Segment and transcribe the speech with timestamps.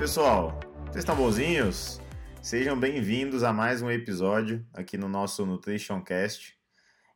[0.00, 0.58] Pessoal?
[0.86, 2.00] Vocês estão bonzinhos?
[2.40, 6.56] Sejam bem-vindos a mais um episódio aqui no nosso Nutrition Cast.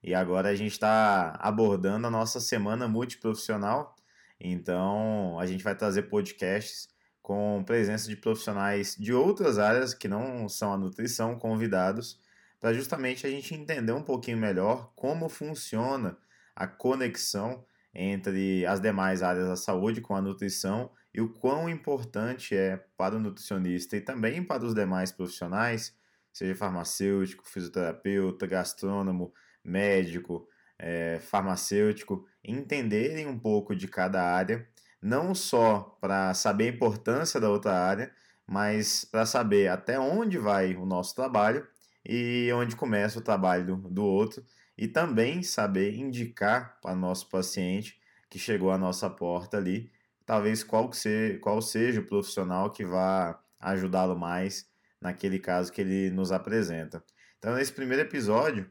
[0.02, 3.96] E agora a gente está abordando a nossa semana multiprofissional.
[4.38, 6.86] Então, a gente vai trazer podcasts
[7.22, 12.20] com presença de profissionais de outras áreas que não são a nutrição, convidados,
[12.60, 16.18] para justamente a gente entender um pouquinho melhor como funciona
[16.54, 22.56] a conexão entre as demais áreas da saúde com a nutrição e o quão importante
[22.56, 25.96] é para o nutricionista e também para os demais profissionais,
[26.32, 29.32] seja farmacêutico, fisioterapeuta, gastrônomo,
[29.62, 34.66] médico, é, farmacêutico, entenderem um pouco de cada área,
[35.00, 38.12] não só para saber a importância da outra área,
[38.44, 41.66] mas para saber até onde vai o nosso trabalho
[42.04, 44.44] e onde começa o trabalho do, do outro,
[44.76, 49.93] e também saber indicar para o nosso paciente que chegou à nossa porta ali,
[50.26, 54.68] talvez qual, que qual seja o profissional que vá ajudá-lo mais
[55.00, 57.04] naquele caso que ele nos apresenta.
[57.38, 58.70] Então, nesse primeiro episódio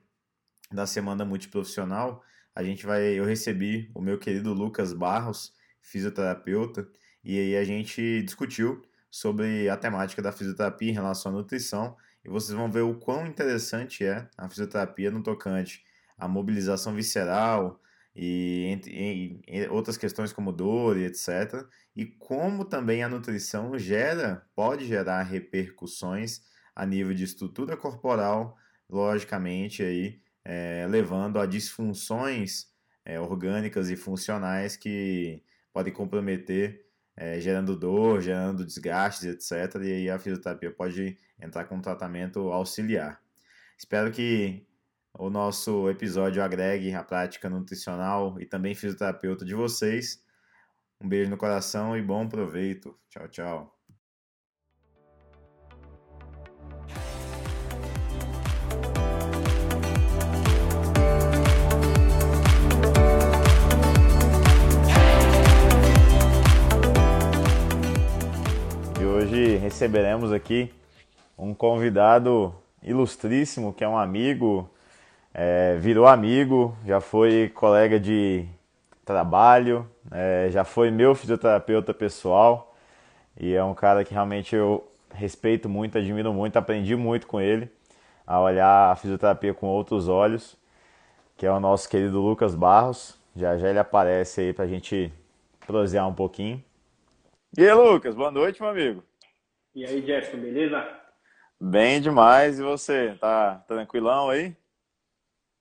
[0.72, 2.24] da Semana Multiprofissional,
[2.56, 6.88] a gente vai, eu recebi o meu querido Lucas Barros, fisioterapeuta,
[7.24, 11.96] e aí a gente discutiu sobre a temática da fisioterapia em relação à nutrição,
[12.26, 15.84] e vocês vão ver o quão interessante é a fisioterapia no tocante
[16.18, 17.80] à mobilização visceral,
[18.16, 21.66] e entre, em, outras questões como dor e etc.
[21.96, 26.42] E como também a nutrição gera, pode gerar repercussões
[26.76, 28.58] a nível de estrutura corporal,
[28.90, 32.68] logicamente aí é, levando a disfunções
[33.06, 35.42] é, orgânicas e funcionais que
[35.72, 39.82] podem comprometer, é, gerando dor, gerando desgastes, etc.
[39.84, 43.22] E aí a fisioterapia pode entrar com um tratamento auxiliar.
[43.78, 44.66] Espero que
[45.18, 50.20] o nosso episódio agregue a prática nutricional e também fisioterapeuta de vocês.
[51.00, 52.98] Um beijo no coração e bom proveito.
[53.10, 53.80] Tchau, tchau.
[69.00, 70.74] E hoje receberemos aqui
[71.38, 74.73] um convidado ilustríssimo, que é um amigo
[75.34, 78.46] é, virou amigo, já foi colega de
[79.04, 82.76] trabalho, é, já foi meu fisioterapeuta pessoal
[83.40, 87.70] e é um cara que realmente eu respeito muito, admiro muito, aprendi muito com ele
[88.26, 90.56] a olhar a fisioterapia com outros olhos,
[91.36, 93.18] que é o nosso querido Lucas Barros.
[93.36, 95.12] Já já ele aparece aí pra gente
[95.66, 96.64] prosear um pouquinho.
[97.58, 99.04] E aí, Lucas, boa noite, meu amigo.
[99.76, 100.88] E aí, Jefferson, beleza?
[101.60, 103.16] Bem demais, e você?
[103.20, 104.56] Tá tranquilão aí?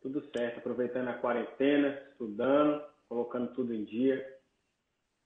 [0.02, 4.26] Tudo certo, aproveitando a quarentena, estudando, colocando tudo em dia.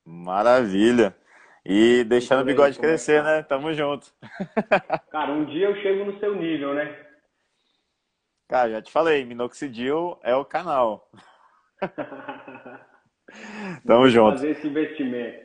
[0.05, 1.17] Maravilha.
[1.65, 3.43] E deixando o bigode crescer, né?
[3.43, 4.13] Tamo junto.
[5.11, 7.05] Cara, um dia eu chego no seu nível, né?
[8.49, 11.11] Cara, já te falei, Minoxidil é o canal.
[13.85, 14.37] Tamo junto.
[14.37, 15.45] Fazer esse investimento.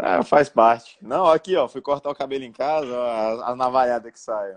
[0.00, 0.96] É, faz parte.
[1.02, 2.96] Não, aqui, ó, fui cortar o cabelo em casa,
[3.44, 4.56] a, navalhada que sai.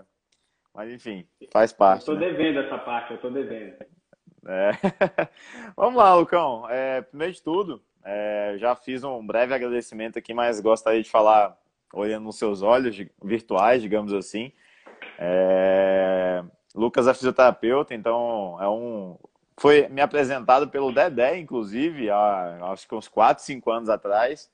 [0.74, 2.06] Mas enfim, faz parte.
[2.06, 2.20] Tô né?
[2.20, 3.76] devendo essa parte, eu tô devendo.
[4.46, 4.70] É.
[5.76, 6.68] Vamos lá, Lucão.
[6.68, 11.56] É, primeiro de tudo, é, já fiz um breve agradecimento aqui, mas gostaria de falar
[11.92, 14.52] olhando nos seus olhos virtuais, digamos assim.
[15.18, 16.42] É,
[16.74, 19.18] Lucas é fisioterapeuta, então é um.
[19.58, 24.50] Foi me apresentado pelo Dedé, inclusive, há acho que uns 4, 5 anos atrás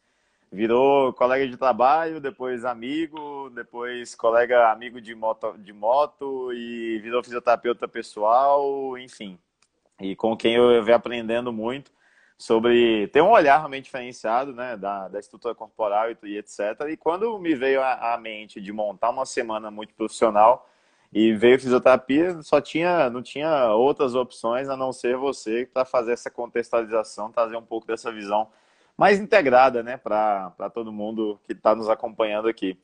[0.51, 7.23] virou colega de trabalho, depois amigo, depois colega amigo de moto, de moto e virou
[7.23, 9.39] fisioterapeuta pessoal, enfim.
[10.01, 11.91] E com quem eu venho aprendendo muito
[12.39, 16.61] sobre ter um olhar realmente diferenciado, né, da, da estrutura corporal e, etc.
[16.91, 20.69] E quando me veio à mente de montar uma semana muito profissional
[21.13, 26.13] e veio fisioterapia, só tinha, não tinha outras opções a não ser você para fazer
[26.13, 28.49] essa contextualização, trazer um pouco dessa visão
[28.97, 32.79] mais integrada, né, para todo mundo que está nos acompanhando aqui.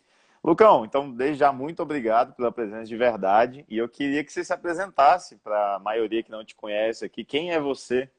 [0.45, 3.65] Lucão, então, desde já, muito obrigado pela presença de verdade.
[3.69, 7.25] E eu queria que você se apresentasse para a maioria que não te conhece aqui.
[7.25, 8.11] Quem é você?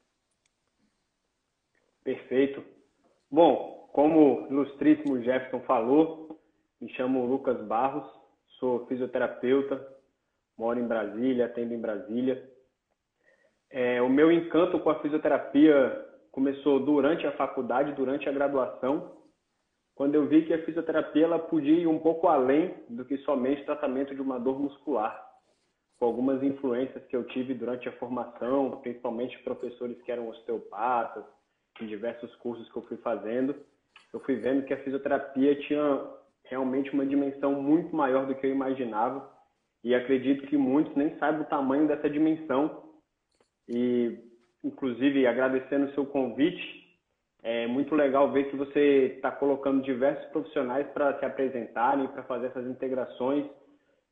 [2.01, 2.63] Perfeito.
[3.29, 6.39] Bom, como o ilustríssimo Jefferson falou,
[6.79, 8.09] me chamo Lucas Barros,
[8.57, 9.85] sou fisioterapeuta,
[10.57, 12.49] moro em Brasília, atendo em Brasília.
[13.69, 19.15] É, o meu encanto com a fisioterapia começou durante a faculdade, durante a graduação,
[19.95, 23.63] quando eu vi que a fisioterapia ela podia ir um pouco além do que somente
[23.63, 25.15] tratamento de uma dor muscular,
[25.99, 31.23] com algumas influências que eu tive durante a formação, principalmente professores que eram osteopatas,
[31.79, 33.55] em diversos cursos que eu fui fazendo,
[34.11, 36.07] eu fui vendo que a fisioterapia tinha
[36.45, 39.31] realmente uma dimensão muito maior do que eu imaginava.
[39.83, 42.89] E acredito que muitos nem sabem o tamanho dessa dimensão.
[43.67, 44.17] E,
[44.63, 46.83] inclusive, agradecendo o seu convite,
[47.41, 52.47] é muito legal ver que você está colocando diversos profissionais para se apresentarem, para fazer
[52.47, 53.45] essas integrações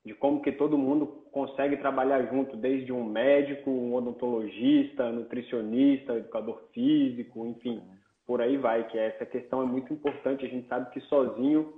[0.03, 6.61] de como que todo mundo consegue trabalhar junto, desde um médico, um odontologista, nutricionista, educador
[6.73, 7.81] físico, enfim,
[8.25, 10.45] por aí vai, que essa questão é muito importante.
[10.45, 11.71] A gente sabe que sozinho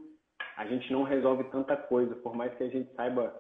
[0.56, 3.34] a gente não resolve tanta coisa, por mais que a gente saiba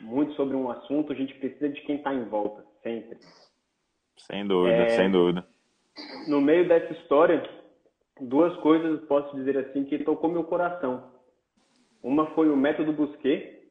[0.00, 3.18] muito sobre um assunto, a gente precisa de quem está em volta, sempre.
[4.16, 5.46] Sem dúvida, é, sem dúvida.
[6.28, 7.42] No meio dessa história,
[8.20, 11.10] duas coisas posso dizer assim que tocou meu coração.
[12.02, 13.62] Uma foi o método Busquet,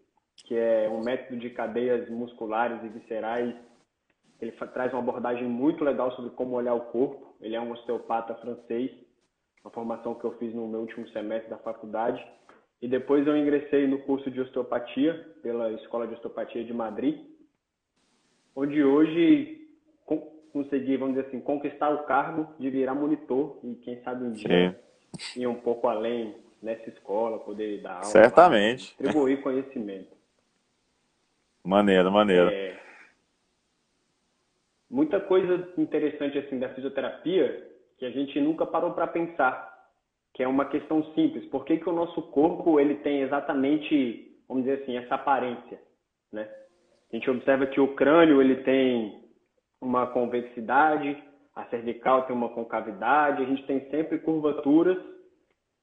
[0.46, 3.54] que é um método de cadeias musculares e viscerais.
[4.40, 7.36] Ele traz uma abordagem muito legal sobre como olhar o corpo.
[7.42, 8.92] Ele é um osteopata francês,
[9.64, 12.26] uma formação que eu fiz no meu último semestre da faculdade.
[12.82, 17.20] E depois eu ingressei no curso de osteopatia pela Escola de Osteopatia de Madrid,
[18.56, 19.61] onde hoje
[20.52, 24.78] consegui, vamos dizer assim, conquistar o cargo de virar monitor e quem sabe um dia
[25.18, 25.42] Sim.
[25.42, 28.04] ir um pouco além nessa escola, poder dar aula.
[28.06, 28.88] Certamente.
[28.88, 30.16] Distribuir conhecimento.
[31.64, 32.50] Maneiro, maneiro.
[32.50, 32.80] É,
[34.90, 39.72] muita coisa interessante assim da fisioterapia que a gente nunca parou para pensar,
[40.34, 41.46] que é uma questão simples.
[41.46, 45.80] Por que, que o nosso corpo ele tem exatamente, vamos dizer assim, essa aparência,
[46.32, 46.50] né?
[47.12, 49.21] A gente observa que o crânio ele tem
[49.82, 51.18] uma convexidade,
[51.56, 54.98] a cervical tem uma concavidade, a gente tem sempre curvaturas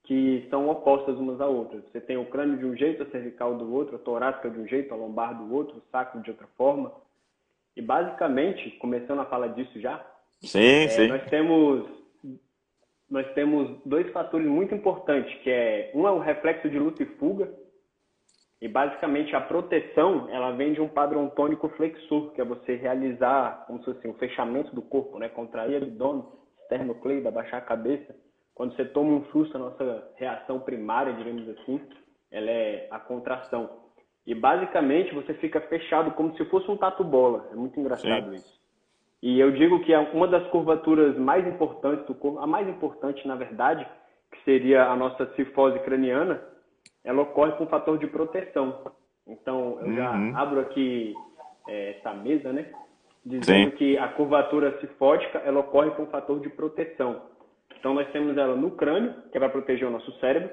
[0.04, 1.84] que são opostas umas a outras.
[1.84, 4.66] Você tem o crânio de um jeito, a cervical do outro, a torácica de um
[4.66, 6.90] jeito, a lombar do outro, o sacro de outra forma.
[7.76, 10.02] E basicamente, começando a falar disso já,
[10.40, 11.08] sim, é, sim.
[11.08, 11.98] nós temos
[13.10, 17.06] nós temos dois fatores muito importantes, que é um é o reflexo de luta e
[17.06, 17.50] fuga,
[18.60, 23.64] e basicamente a proteção, ela vem de um padrão tônico flexor, que é você realizar,
[23.66, 26.24] como se fosse assim, o fechamento do corpo, né, contrair abdômen,
[26.62, 28.14] esternocleido, abaixar a cabeça
[28.58, 31.80] quando você toma um susto, a nossa reação primária, digamos assim,
[32.28, 33.70] ela é a contração.
[34.26, 37.50] E basicamente você fica fechado como se fosse um tatu-bola.
[37.52, 38.34] É muito engraçado Sim.
[38.34, 38.58] isso.
[39.22, 43.28] E eu digo que é uma das curvaturas mais importantes do corpo, a mais importante
[43.28, 43.86] na verdade,
[44.32, 46.42] que seria a nossa cifose craniana,
[47.08, 48.84] ela ocorre com um fator de proteção.
[49.26, 50.36] Então, eu já uhum.
[50.36, 51.14] abro aqui
[51.66, 52.70] é, essa mesa, né?
[53.24, 53.76] Dizendo Sim.
[53.76, 57.22] que a curvatura cifótica, ela ocorre com um fator de proteção.
[57.78, 60.50] Então, nós temos ela no crânio, que é para proteger o nosso cérebro.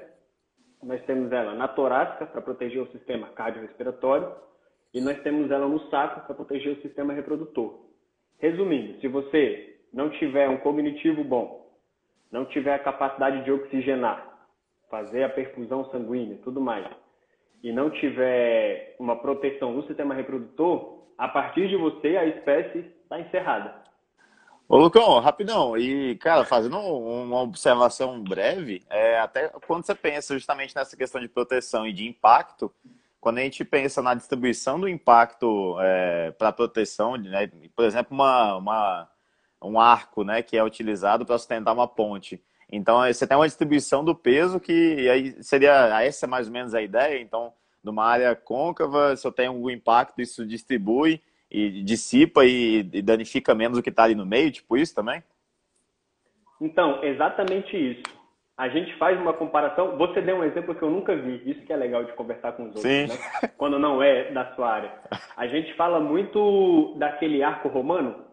[0.82, 4.32] Nós temos ela na torácica, para proteger o sistema cardiorrespiratório.
[4.94, 7.84] E nós temos ela no saco, para proteger o sistema reprodutor.
[8.38, 11.70] Resumindo, se você não tiver um cognitivo bom,
[12.32, 14.35] não tiver a capacidade de oxigenar,
[14.90, 16.86] fazer a perfusão sanguínea, tudo mais,
[17.62, 23.20] e não tiver uma proteção no sistema reprodutor, a partir de você a espécie está
[23.20, 23.86] encerrada.
[24.68, 25.76] Ô, Lucão, rapidão.
[25.76, 31.28] E, cara, fazendo uma observação breve, é, até quando você pensa justamente nessa questão de
[31.28, 32.72] proteção e de impacto,
[33.20, 38.56] quando a gente pensa na distribuição do impacto é, para proteção, né, por exemplo, uma,
[38.56, 39.08] uma,
[39.62, 42.42] um arco né, que é utilizado para sustentar uma ponte.
[42.70, 46.74] Então, você tem uma distribuição do peso que aí seria, essa é mais ou menos
[46.74, 47.20] a ideia.
[47.20, 53.02] Então, numa área côncava, se eu tenho um impacto, isso distribui e dissipa e, e
[53.02, 55.22] danifica menos o que está ali no meio, tipo isso também?
[56.60, 58.02] Então, exatamente isso.
[58.56, 59.98] A gente faz uma comparação.
[59.98, 61.42] Você deu um exemplo que eu nunca vi.
[61.44, 63.06] Isso que é legal de conversar com os outros, sim.
[63.06, 63.50] né?
[63.58, 64.92] Quando não é da sua área.
[65.36, 68.24] A gente fala muito daquele arco romano.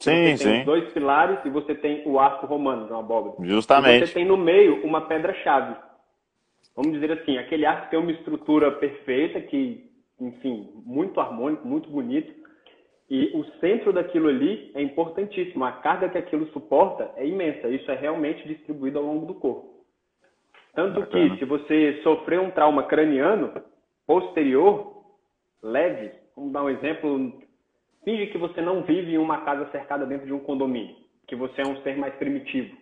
[0.00, 0.64] Sim, você tem sim.
[0.64, 3.34] dois pilares e você tem o arco romano, uma abóbora.
[3.44, 4.04] Justamente.
[4.04, 5.74] E você tem no meio uma pedra-chave.
[6.76, 9.90] Vamos dizer assim, aquele arco tem uma estrutura perfeita que,
[10.20, 12.32] enfim, muito harmônico, muito bonito.
[13.10, 15.64] E o centro daquilo ali é importantíssimo.
[15.64, 17.68] A carga que aquilo suporta é imensa.
[17.68, 19.78] Isso é realmente distribuído ao longo do corpo.
[20.74, 21.30] Tanto Bacana.
[21.30, 23.52] que, se você sofrer um trauma craniano
[24.06, 25.02] posterior,
[25.60, 27.32] leve, vamos dar um exemplo,
[28.08, 30.96] finge que você não vive em uma casa cercada dentro de um condomínio,
[31.26, 32.74] que você é um ser mais primitivo.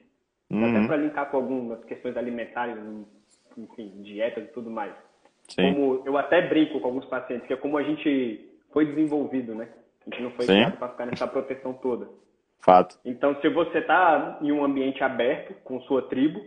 [0.49, 0.65] Uhum.
[0.65, 2.77] Até para linkar com algumas questões alimentares,
[3.59, 4.95] enfim, dietas e tudo mais.
[5.49, 5.75] Sim.
[5.75, 9.69] Como eu até brinco com alguns pacientes, que é como a gente foi desenvolvido, né?
[10.07, 12.09] A gente não foi criado para ficar nessa proteção toda.
[12.61, 12.97] Fato.
[13.05, 16.41] Então, se você está em um ambiente aberto com sua tribo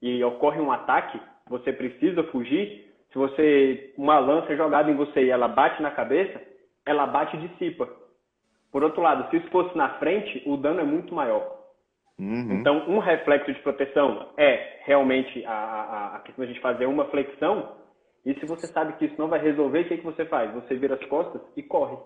[0.00, 2.90] e ocorre um ataque, você precisa fugir.
[3.12, 6.40] Se você uma lança é jogada em você e ela bate na cabeça,
[6.86, 8.03] ela bate e dissipa.
[8.74, 11.60] Por outro lado, se isso fosse na frente, o dano é muito maior.
[12.18, 12.54] Uhum.
[12.54, 16.86] Então, um reflexo de proteção é realmente a, a, a questão de a gente fazer
[16.86, 17.76] uma flexão.
[18.26, 20.52] E se você sabe que isso não vai resolver, o que, que você faz?
[20.54, 21.96] Você vira as costas e corre.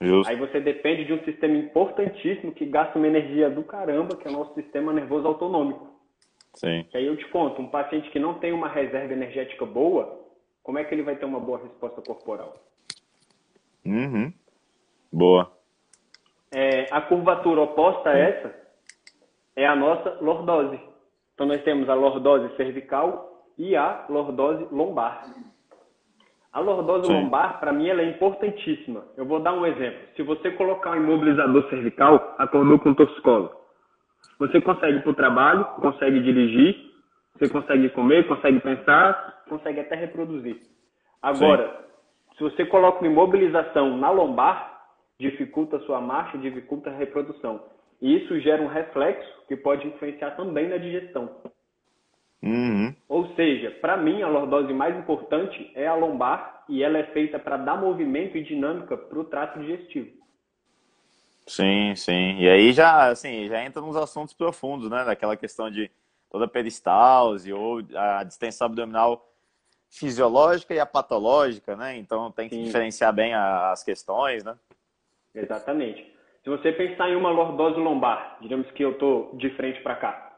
[0.00, 0.28] Justo.
[0.28, 4.32] Aí você depende de um sistema importantíssimo que gasta uma energia do caramba, que é
[4.32, 5.92] o nosso sistema nervoso autonômico.
[6.54, 6.84] Sim.
[6.92, 10.26] E aí eu te conto, um paciente que não tem uma reserva energética boa,
[10.60, 12.52] como é que ele vai ter uma boa resposta corporal?
[13.86, 14.32] Uhum.
[15.12, 15.50] Boa.
[16.50, 18.54] É, a curvatura oposta a essa
[19.56, 20.80] é a nossa lordose.
[21.34, 25.26] Então nós temos a lordose cervical e a lordose lombar.
[26.52, 27.12] A lordose Sim.
[27.14, 29.04] lombar, para mim, ela é importantíssima.
[29.16, 30.00] Eu vou dar um exemplo.
[30.14, 33.50] Se você colocar um imobilizador cervical, acordou com torcicolo.
[34.38, 36.76] Você consegue ir para o trabalho, consegue dirigir,
[37.34, 40.60] você consegue comer, consegue pensar, consegue até reproduzir.
[41.22, 42.36] Agora, Sim.
[42.36, 44.71] se você coloca uma imobilização na lombar,
[45.22, 47.62] dificulta a sua marcha, dificulta a reprodução.
[48.00, 51.30] E isso gera um reflexo que pode influenciar também na digestão.
[52.42, 52.92] Uhum.
[53.08, 57.38] Ou seja, para mim, a lordose mais importante é a lombar e ela é feita
[57.38, 60.10] para dar movimento e dinâmica para o trato digestivo.
[61.46, 62.38] Sim, sim.
[62.38, 65.04] E aí já, assim, já entra nos assuntos profundos, né?
[65.04, 65.88] Daquela questão de
[66.30, 69.28] toda a peristalse ou a distensão abdominal
[69.88, 71.96] fisiológica e a patológica, né?
[71.98, 72.64] Então tem que sim.
[72.64, 74.56] diferenciar bem as questões, né?
[75.34, 76.12] Exatamente.
[76.42, 80.32] Se você pensar em uma lordose lombar, digamos que eu estou de frente para cá,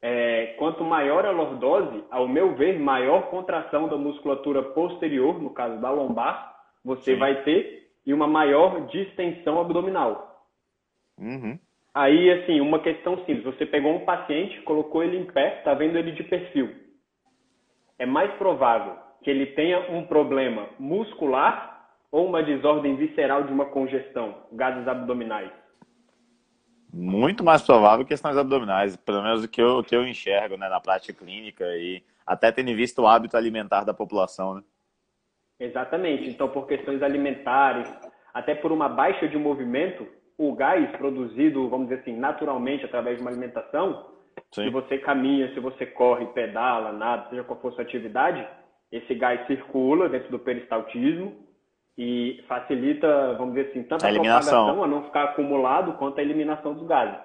[0.00, 5.80] é, quanto maior a lordose, ao meu ver, maior contração da musculatura posterior, no caso
[5.80, 6.54] da lombar,
[6.84, 7.18] você Sim.
[7.18, 10.46] vai ter e uma maior distensão abdominal.
[11.18, 11.58] Uhum.
[11.92, 13.44] Aí, assim, uma questão simples.
[13.44, 16.74] Você pegou um paciente, colocou ele em pé, está vendo ele de perfil.
[17.98, 21.77] É mais provável que ele tenha um problema muscular
[22.10, 25.50] ou uma desordem visceral de uma congestão, gases abdominais?
[26.92, 30.80] Muito mais provável questões abdominais, pelo menos o que eu, que eu enxergo né, na
[30.80, 34.54] prática clínica e até tendo visto o hábito alimentar da população.
[34.54, 34.62] Né?
[35.60, 36.28] Exatamente.
[36.28, 37.92] Então, por questões alimentares,
[38.32, 40.06] até por uma baixa de movimento,
[40.38, 44.06] o gás produzido, vamos dizer assim, naturalmente através de uma alimentação,
[44.52, 44.64] Sim.
[44.64, 48.46] se você caminha, se você corre, pedala, nada, seja qual for a sua atividade,
[48.90, 51.47] esse gás circula dentro do peristaltismo
[51.98, 56.22] e facilita, vamos dizer assim, tanto a, a propagação, a não ficar acumulado, quanto a
[56.22, 57.18] eliminação dos gases.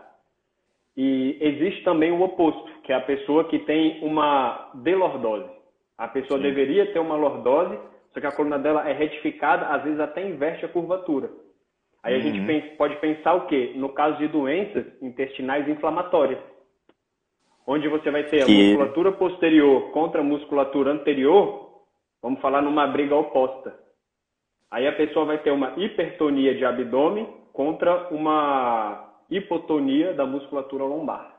[0.98, 5.50] E existe também o oposto, que é a pessoa que tem uma delordose.
[5.96, 6.44] A pessoa Sim.
[6.44, 7.78] deveria ter uma lordose,
[8.12, 11.30] só que a coluna dela é retificada, às vezes até inverte a curvatura.
[12.02, 12.20] Aí uhum.
[12.20, 12.48] a gente uhum.
[12.48, 13.74] pensa, pode pensar o quê?
[13.76, 16.40] No caso de doenças intestinais inflamatórias,
[17.68, 21.84] onde você vai ter a musculatura posterior contra a musculatura anterior,
[22.24, 23.83] vamos falar numa briga oposta.
[24.74, 31.32] Aí a pessoa vai ter uma hipertonia de abdômen contra uma hipotonia da musculatura lombar.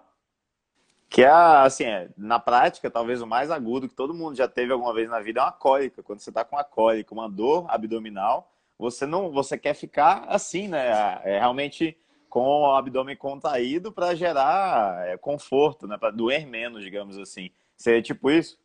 [1.10, 4.72] Que é, assim, é, na prática, talvez o mais agudo que todo mundo já teve
[4.72, 6.00] alguma vez na vida é uma cólica.
[6.00, 10.68] Quando você está com uma cólica, uma dor abdominal, você não, você quer ficar assim,
[10.68, 11.20] né?
[11.24, 11.98] É, realmente
[12.30, 15.98] com o abdômen contraído para gerar é, conforto, né?
[15.98, 17.50] Para doer menos, digamos assim.
[17.76, 18.56] Seria tipo isso?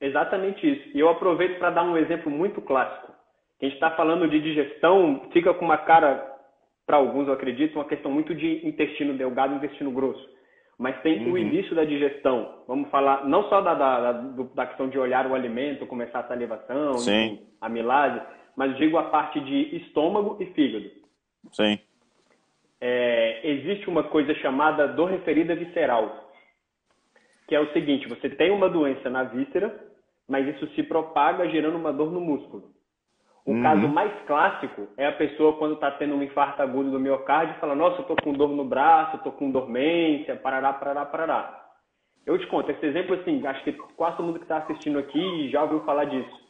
[0.00, 0.96] Exatamente isso.
[0.96, 3.17] E eu aproveito para dar um exemplo muito clássico.
[3.60, 6.36] A gente está falando de digestão, fica com uma cara,
[6.86, 10.28] para alguns eu acredito, uma questão muito de intestino delgado e intestino grosso.
[10.78, 11.32] Mas tem uhum.
[11.32, 12.62] o início da digestão.
[12.68, 16.92] Vamos falar não só da, da, da, questão de olhar o alimento, começar a salivação,
[16.92, 18.20] enfim, a milase,
[18.56, 20.88] mas digo a parte de estômago e fígado.
[21.50, 21.80] Sim.
[22.80, 26.30] É, existe uma coisa chamada dor referida visceral,
[27.48, 29.76] que é o seguinte: você tem uma doença na víscera,
[30.28, 32.77] mas isso se propaga gerando uma dor no músculo.
[33.48, 33.62] O uhum.
[33.62, 37.58] caso mais clássico é a pessoa quando está tendo um infarto agudo do miocárdio e
[37.58, 41.64] fala, nossa, eu tô com dor no braço, tô com dormência, parará, parará, parará.
[42.26, 45.48] Eu te conto, esse exemplo assim, acho que quase todo mundo que está assistindo aqui
[45.48, 46.46] já ouviu falar disso.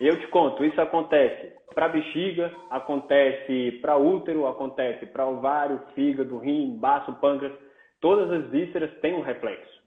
[0.00, 6.76] Eu te conto, isso acontece para bexiga, acontece para útero, acontece para ovário, fígado, rim,
[6.76, 7.56] baço, pâncreas.
[8.00, 9.80] Todas as vísceras têm um reflexo.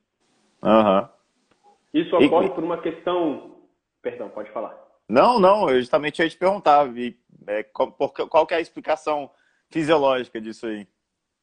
[0.63, 1.05] Uhum.
[1.93, 2.51] Isso ocorre e...
[2.51, 3.57] por uma questão...
[4.01, 4.84] Perdão, pode falar.
[5.07, 6.87] Não, não, eu justamente ia te perguntar,
[7.47, 9.29] é, qual, qual é a explicação
[9.69, 10.87] fisiológica disso aí?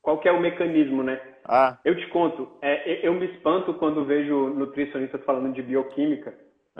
[0.00, 1.21] Qual que é o mecanismo, né?
[1.45, 1.78] Ah.
[1.85, 6.35] Eu te conto, é, eu me espanto quando vejo nutricionistas falando de bioquímica.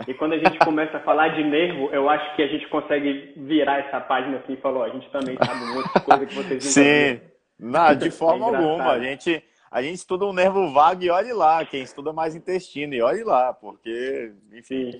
[0.07, 3.33] E quando a gente começa a falar de nervo, eu acho que a gente consegue
[3.37, 6.35] virar essa página assim e falar, a gente também sabe um monte de coisa que
[6.35, 7.21] vocês não Sim,
[7.59, 8.91] não, de forma é alguma.
[8.91, 11.65] A gente, a gente estuda um nervo vago e olhe lá.
[11.65, 14.99] Quem estuda mais intestino e olhe lá, porque, enfim.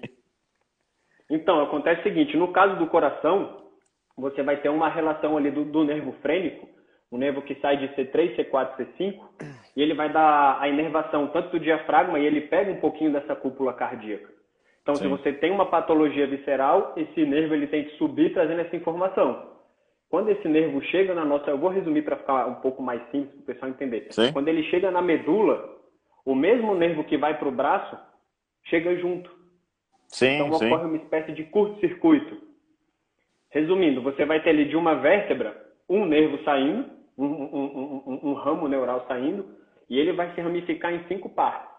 [1.33, 3.63] Então, acontece o seguinte, no caso do coração,
[4.17, 6.67] você vai ter uma relação ali do, do nervo frênico
[7.13, 9.19] um nervo que sai de C3, C4, C5,
[9.77, 13.35] e ele vai dar a inervação tanto do diafragma e ele pega um pouquinho dessa
[13.35, 14.27] cúpula cardíaca.
[14.81, 15.03] Então, Sim.
[15.03, 19.53] se você tem uma patologia visceral, esse nervo ele tem que subir trazendo essa informação.
[20.09, 23.31] Quando esse nervo chega na nossa, eu vou resumir para ficar um pouco mais simples
[23.35, 24.07] para o pessoal entender.
[24.09, 24.33] Sim.
[24.33, 25.69] Quando ele chega na medula,
[26.25, 27.95] o mesmo nervo que vai para o braço
[28.65, 29.31] chega junto.
[30.13, 30.67] Sim, então sim.
[30.67, 32.37] ocorre uma espécie de curto-circuito.
[33.49, 38.33] Resumindo, você vai ter ali de uma vértebra um nervo saindo, um, um, um, um
[38.33, 39.45] ramo neural saindo,
[39.89, 41.73] e ele vai se ramificar em cinco partes.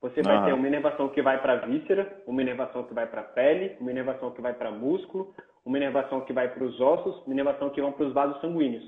[0.00, 3.20] Você vai ter uma inervação que vai para a víscera, uma inervação que vai para
[3.20, 7.24] a pele, uma inervação que vai para músculo, uma inervação que vai para os ossos,
[7.26, 8.84] uma inervação que vai para os vasos sanguíneos.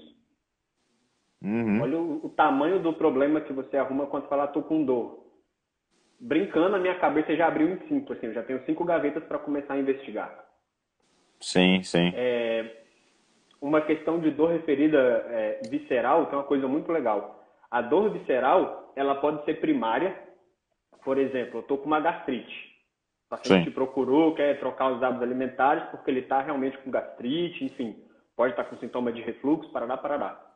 [1.43, 1.83] Uhum.
[1.83, 5.28] Olha o, o, tamanho do problema que você arruma quando fala tô com dor.
[6.21, 9.39] Brincando, a minha cabeça já abriu em cinco, assim, eu já tenho cinco gavetas para
[9.39, 10.45] começar a investigar.
[11.41, 12.13] Sim, sim.
[12.15, 12.83] É,
[13.61, 17.45] uma questão de dor referida é, visceral tem uma coisa muito legal.
[17.71, 20.19] A dor visceral, ela pode ser primária.
[21.05, 22.69] Por exemplo, eu estou com uma gastrite.
[23.27, 23.71] O paciente Sim.
[23.71, 27.95] procurou, quer trocar os hábitos alimentares porque ele está realmente com gastrite, enfim,
[28.35, 30.49] pode estar tá com sintoma de refluxo, parará, parará.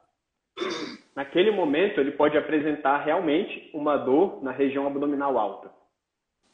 [1.14, 5.70] Naquele momento, ele pode apresentar realmente uma dor na região abdominal alta.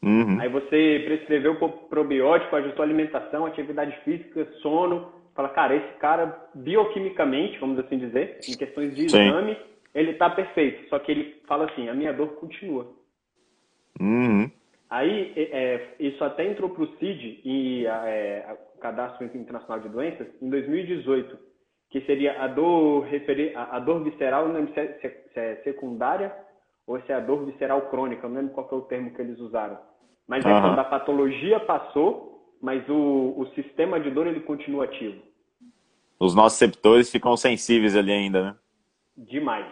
[0.01, 0.39] Uhum.
[0.39, 1.55] Aí você prescreveu
[1.89, 5.13] probiótico, ajustou a alimentação, atividade física, sono.
[5.33, 9.27] Fala, cara, esse cara, bioquimicamente, vamos assim dizer, em questões de Sim.
[9.27, 9.57] exame,
[9.95, 10.89] ele está perfeito.
[10.89, 12.91] Só que ele fala assim, a minha dor continua.
[13.99, 14.49] Uhum.
[14.89, 19.89] Aí, é, é isso até entrou para o CID, e é, o Cadastro Internacional de
[19.89, 21.37] Doenças, em 2018,
[21.89, 24.99] que seria a dor, referi a, dor visceral, não lembro se é,
[25.33, 26.35] se é secundária
[26.85, 29.39] ou se é a dor visceral crônica, não lembro qual foi o termo que eles
[29.39, 29.77] usaram.
[30.27, 30.61] Mas é uhum.
[30.61, 35.19] quando a patologia passou, mas o, o sistema de dor ele continua ativo.
[36.19, 38.55] Os nossos receptores ficam sensíveis ali ainda, né?
[39.17, 39.65] Demais.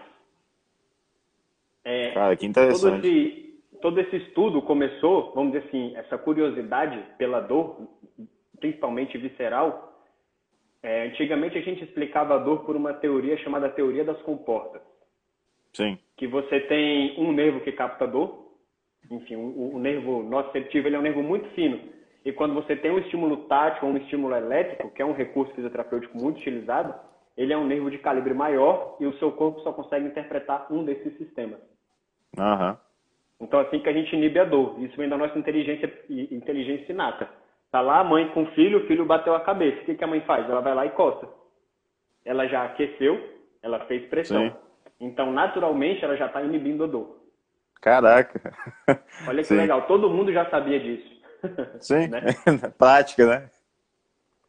[1.83, 3.01] É, Cara, que interessante.
[3.01, 7.87] Todo esse, todo esse estudo começou, vamos dizer assim, essa curiosidade pela dor,
[8.59, 9.96] principalmente visceral.
[10.87, 14.81] É, antigamente a gente explicava a dor por uma teoria chamada teoria das comportas.
[15.73, 15.99] Sim.
[16.15, 18.53] Que você tem um nervo que capta dor,
[19.11, 21.77] enfim, o, o nervo nociceptivo ele é um nervo muito fino.
[22.23, 25.53] E quando você tem um estímulo tático ou um estímulo elétrico, que é um recurso
[25.55, 26.95] fisioterapêutico muito utilizado,
[27.35, 30.85] ele é um nervo de calibre maior e o seu corpo só consegue interpretar um
[30.85, 31.59] desses sistemas.
[32.39, 32.77] Uhum.
[33.41, 34.81] Então, assim que a gente inibe a dor.
[34.81, 37.29] Isso vem da nossa inteligência, inteligência inata.
[37.71, 39.81] Tá lá a mãe com o filho, o filho bateu a cabeça.
[39.81, 40.49] O que, que a mãe faz?
[40.49, 41.27] Ela vai lá e coça.
[42.23, 43.21] Ela já aqueceu,
[43.61, 44.49] ela fez pressão.
[44.49, 44.55] Sim.
[44.99, 47.17] Então, naturalmente, ela já está inibindo a dor.
[47.81, 48.53] Caraca.
[49.27, 49.57] Olha que Sim.
[49.57, 51.21] legal, todo mundo já sabia disso.
[51.79, 52.21] Sim, né?
[52.77, 53.49] prática, né?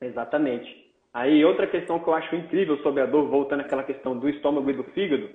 [0.00, 0.88] Exatamente.
[1.12, 4.70] Aí outra questão que eu acho incrível sobre a dor, voltando àquela questão do estômago
[4.70, 5.28] e do fígado,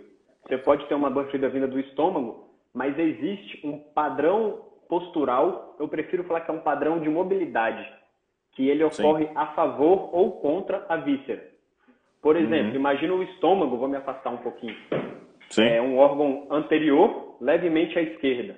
[0.44, 5.88] você pode ter uma dor ferida vinda do estômago, mas existe um padrão postural, eu
[5.88, 7.86] prefiro falar que é um padrão de mobilidade,
[8.54, 9.32] que ele ocorre Sim.
[9.36, 11.52] a favor ou contra a víscera.
[12.22, 12.76] Por exemplo, uhum.
[12.76, 14.76] imagina o estômago, vou me afastar um pouquinho.
[15.50, 15.66] Sim.
[15.66, 18.56] É um órgão anterior, levemente à esquerda.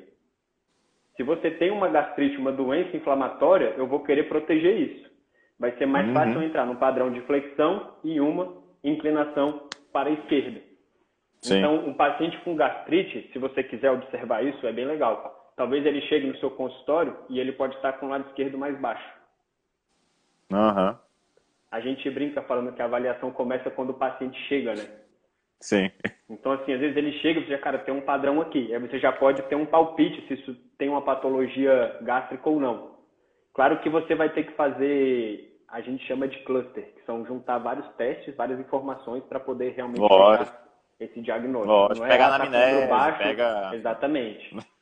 [1.18, 5.10] Se você tem uma gastrite, uma doença inflamatória, eu vou querer proteger isso.
[5.60, 6.14] Vai ser mais uhum.
[6.14, 9.62] fácil entrar num padrão de flexão e uma inclinação
[9.92, 10.62] para a esquerda.
[11.42, 11.60] Sim.
[11.60, 15.45] Então, um paciente com gastrite, se você quiser observar isso, é bem legal.
[15.56, 18.78] Talvez ele chegue no seu consultório e ele pode estar com o lado esquerdo mais
[18.80, 19.10] baixo.
[20.52, 20.96] Uhum.
[21.72, 24.88] A gente brinca falando que a avaliação começa quando o paciente chega, né?
[25.60, 25.90] Sim.
[26.30, 28.74] Então, assim, às vezes ele chega e você já, cara, tem um padrão aqui.
[28.74, 32.96] Aí você já pode ter um palpite se isso tem uma patologia gástrica ou não.
[33.54, 37.58] Claro que você vai ter que fazer, a gente chama de cluster, que são juntar
[37.60, 40.66] vários testes, várias informações para poder realmente pegar
[41.00, 41.74] esse diagnóstico.
[41.74, 43.72] Lógico, não é pegar na amnésia, baixo, pega...
[43.74, 44.56] Exatamente.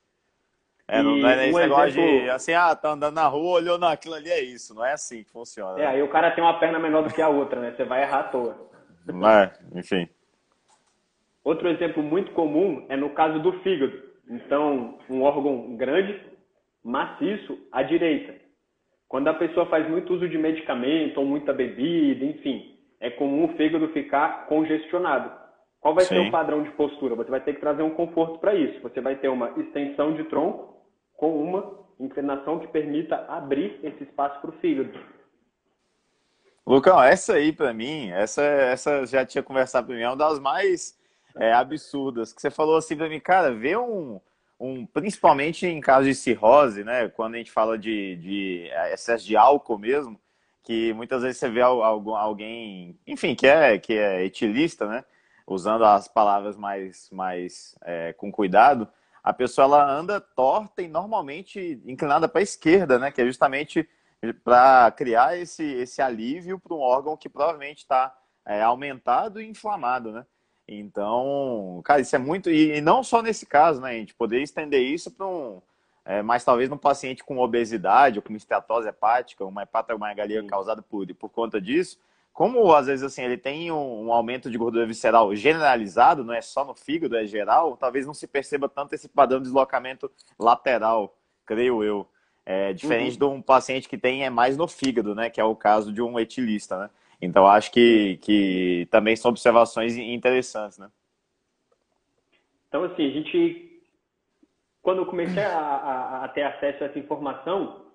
[0.94, 2.22] É, não, não é esse um negócio exemplo...
[2.22, 4.76] de, assim, ah, tá andando na rua, olhou naquilo ali, é isso.
[4.76, 5.80] Não é assim que funciona.
[5.80, 5.88] É, né?
[5.88, 7.74] aí o cara tem uma perna menor do que a outra, né?
[7.76, 8.56] Você vai errar à toa.
[9.10, 10.08] É, enfim.
[11.44, 14.00] Outro exemplo muito comum é no caso do fígado.
[14.30, 16.22] Então, um órgão grande,
[16.84, 18.36] maciço, à direita.
[19.08, 23.58] Quando a pessoa faz muito uso de medicamento ou muita bebida, enfim, é comum o
[23.58, 25.32] fígado ficar congestionado.
[25.82, 26.16] Qual vai Sim.
[26.16, 27.16] ser o padrão de postura?
[27.16, 28.80] Você vai ter que trazer um conforto para isso.
[28.82, 30.74] Você vai ter uma extensão de tronco
[31.16, 35.00] com uma inclinação que permita abrir esse espaço para o fígado.
[36.66, 40.40] Lucão, essa aí para mim, essa, essa já tinha conversado para mim, é uma das
[40.40, 40.98] mais
[41.36, 42.32] é, absurdas.
[42.32, 44.20] Que você falou assim para mim, cara, vê um,
[44.60, 44.86] um.
[44.86, 47.10] Principalmente em caso de cirrose, né?
[47.10, 50.18] Quando a gente fala de, de excesso de álcool mesmo,
[50.64, 55.04] que muitas vezes você vê alguém, enfim, que é, que é etilista, né?
[55.46, 58.88] usando as palavras mais, mais é, com cuidado,
[59.24, 63.10] a pessoa ela anda torta e normalmente inclinada para a esquerda, né?
[63.10, 63.88] Que é justamente
[64.44, 68.14] para criar esse, esse alívio para um órgão que provavelmente está
[68.46, 70.26] é, aumentado e inflamado, né?
[70.68, 72.50] Então, cara, isso é muito.
[72.50, 73.92] E não só nesse caso, né?
[73.92, 75.62] A gente poder estender isso para um.
[76.06, 81.08] É, mas talvez num paciente com obesidade ou com esteatose hepática, uma hepatomegalia causada por,
[81.16, 81.98] por conta disso,
[82.34, 86.42] como às vezes assim ele tem um, um, aumento de gordura visceral generalizado, não é
[86.42, 91.16] só no fígado, é geral, talvez não se perceba tanto esse padrão de deslocamento lateral,
[91.46, 92.08] creio eu.
[92.46, 93.20] É, diferente uhum.
[93.20, 95.30] de um paciente que tem é mais no fígado, né?
[95.30, 96.90] Que é o caso de um etilista, né?
[97.22, 100.90] Então acho que, que também são observações interessantes, né?
[102.68, 103.70] Então assim, a gente
[104.82, 107.86] quando eu comecei a, a, a ter acesso a essa informação,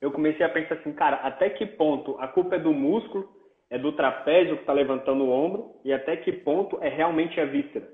[0.00, 3.39] eu comecei a pensar assim, cara, até que ponto a culpa é do músculo
[3.70, 7.46] é do trapézio que está levantando o ombro e até que ponto é realmente a
[7.46, 7.88] víscera.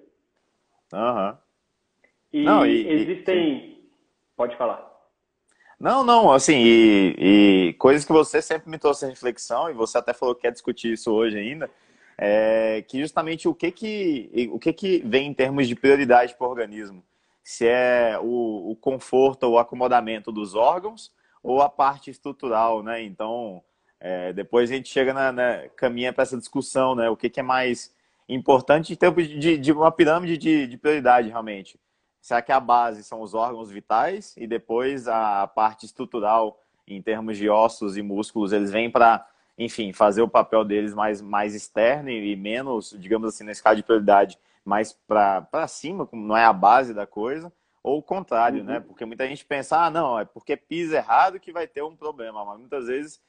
[0.92, 1.36] Uhum.
[2.32, 3.56] E, não, e existem.
[3.56, 3.76] E,
[4.36, 4.84] Pode falar.
[5.80, 9.98] Não, não, assim, e, e, coisas que você sempre me trouxe a reflexão, e você
[9.98, 11.70] até falou que quer discutir isso hoje ainda,
[12.18, 16.46] é que justamente o que que, o que, que vem em termos de prioridade para
[16.46, 17.02] o organismo?
[17.42, 21.12] Se é o, o conforto ou o acomodamento dos órgãos
[21.42, 23.02] ou a parte estrutural, né?
[23.02, 23.62] Então,
[24.08, 27.10] é, depois a gente chega na, na caminha para essa discussão, né?
[27.10, 27.92] O que, que, é mais
[28.28, 31.76] importante em termos de, de uma pirâmide de, de, prioridade, realmente.
[32.20, 37.36] Será que a base são os órgãos vitais e depois a parte estrutural, em termos
[37.36, 39.26] de ossos e músculos, eles vêm para,
[39.58, 43.82] enfim, fazer o papel deles mais, mais externo e menos, digamos assim, na escala de
[43.82, 48.74] prioridade, mais para cima, como não é a base da coisa, ou o contrário, né?
[48.74, 48.78] uhum.
[48.78, 48.86] né?
[48.86, 52.44] Porque muita gente pensa, ah, não, é porque pisa errado que vai ter um problema,
[52.44, 53.20] mas muitas vezes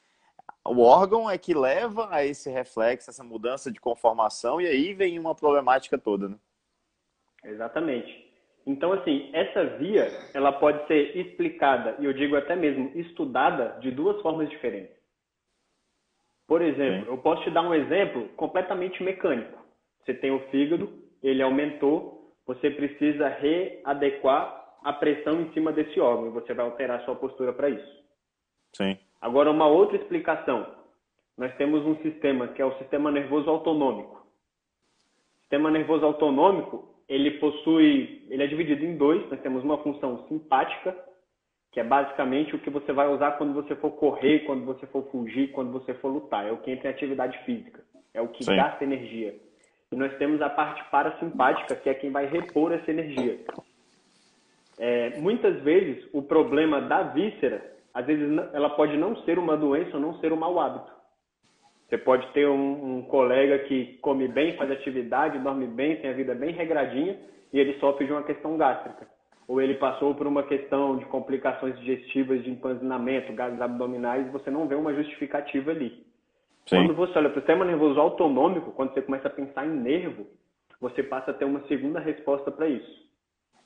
[0.64, 5.18] o órgão é que leva a esse reflexo, essa mudança de conformação, e aí vem
[5.18, 6.36] uma problemática toda, né?
[7.44, 8.26] Exatamente.
[8.66, 13.90] Então, assim, essa via, ela pode ser explicada, e eu digo até mesmo estudada, de
[13.90, 14.94] duas formas diferentes.
[16.46, 17.10] Por exemplo, Sim.
[17.10, 19.58] eu posso te dar um exemplo completamente mecânico.
[20.04, 20.90] Você tem o fígado,
[21.22, 27.00] ele aumentou, você precisa readequar a pressão em cima desse órgão, e você vai alterar
[27.00, 28.04] a sua postura para isso.
[28.74, 28.98] Sim.
[29.20, 30.66] Agora, uma outra explicação.
[31.36, 34.16] Nós temos um sistema que é o sistema nervoso autonômico.
[34.16, 39.28] O sistema nervoso autonômico, ele possui, ele é dividido em dois.
[39.30, 40.96] Nós temos uma função simpática,
[41.72, 45.04] que é basicamente o que você vai usar quando você for correr, quando você for
[45.10, 46.46] fugir, quando você for lutar.
[46.46, 47.82] É o que entra em atividade física.
[48.12, 48.56] É o que Sim.
[48.56, 49.34] gasta energia.
[49.90, 53.40] E nós temos a parte parasimpática, que é quem vai repor essa energia.
[54.78, 59.96] É, muitas vezes, o problema da víscera às vezes ela pode não ser uma doença
[59.96, 60.88] ou não ser um mau hábito.
[61.88, 66.12] Você pode ter um, um, colega que come bem, faz atividade, dorme bem, tem a
[66.12, 67.18] vida bem regradinha
[67.52, 69.08] e ele sofre de uma questão gástrica.
[69.48, 74.68] Ou ele passou por uma questão de complicações digestivas, de empanzinamento, gases abdominais, você não
[74.68, 76.06] vê uma justificativa ali.
[76.66, 76.76] Sim.
[76.76, 80.24] Quando você olha para o sistema nervoso autonômico, quando você começa a pensar em nervo,
[80.80, 83.08] você passa a ter uma segunda resposta para isso.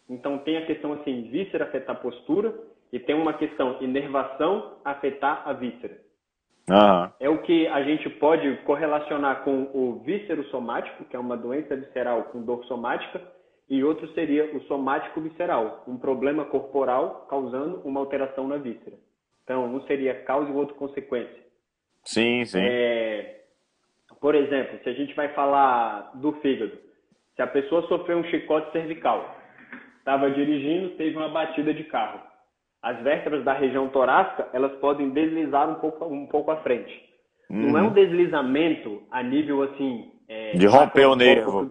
[0.09, 2.55] Então tem a questão assim, víscera afetar a postura,
[2.93, 5.99] e tem uma questão inervação afetar a víscera.
[6.69, 7.11] Uhum.
[7.19, 11.75] É o que a gente pode correlacionar com o víscero somático, que é uma doença
[11.75, 13.21] visceral com dor somática,
[13.69, 18.97] e outro seria o somático visceral, um problema corporal causando uma alteração na víscera.
[19.43, 21.43] Então, um seria causa e o outro consequência.
[22.05, 22.61] Sim, sim.
[22.61, 23.41] É...
[24.21, 26.79] Por exemplo, se a gente vai falar do fígado,
[27.35, 29.37] se a pessoa sofreu um chicote cervical,
[29.99, 32.21] estava dirigindo, teve uma batida de carro
[32.83, 36.93] as vértebras da região torácica elas podem deslizar um pouco, um pouco à frente.
[37.49, 37.71] Uhum.
[37.71, 37.93] Não é um uhum.
[37.93, 40.11] deslizamento a nível assim.
[40.29, 41.61] É, de romper o nervo.
[41.61, 41.71] Uhum.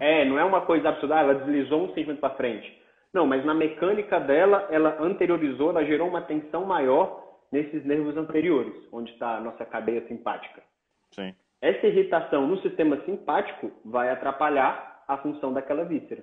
[0.00, 2.78] É, não é uma coisa absurda, ah, ela deslizou um centímetro para frente.
[3.12, 8.72] Não, mas na mecânica dela, ela anteriorizou, ela gerou uma tensão maior nesses nervos anteriores,
[8.92, 10.62] onde está a nossa cadeia simpática.
[11.12, 11.34] Sim.
[11.60, 16.22] Essa irritação no sistema simpático vai atrapalhar a função daquela víscera.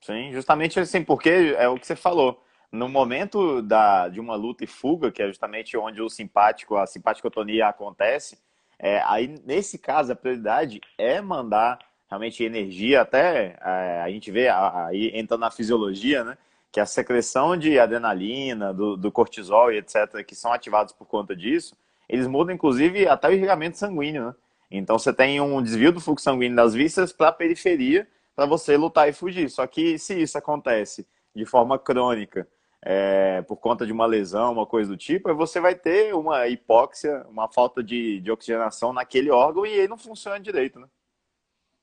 [0.00, 2.42] Sim, justamente assim, porque é o que você falou.
[2.72, 6.86] No momento da, de uma luta e fuga, que é justamente onde o simpático, a
[6.86, 8.38] simpaticotonia acontece,
[8.78, 14.48] é, aí nesse caso a prioridade é mandar realmente energia, até é, a gente vê
[14.48, 16.38] aí entrando na fisiologia, né?
[16.72, 21.34] Que a secreção de adrenalina, do, do cortisol e etc., que são ativados por conta
[21.36, 21.76] disso,
[22.08, 24.34] eles mudam inclusive até o irrigamento sanguíneo, né?
[24.70, 28.06] Então você tem um desvio do fluxo sanguíneo das vísceras para a periferia,
[28.40, 29.50] para você lutar e fugir.
[29.50, 32.48] Só que se isso acontece de forma crônica,
[32.82, 37.26] é, por conta de uma lesão, uma coisa do tipo, você vai ter uma hipóxia,
[37.28, 40.86] uma falta de, de oxigenação naquele órgão e ele não funciona direito, né?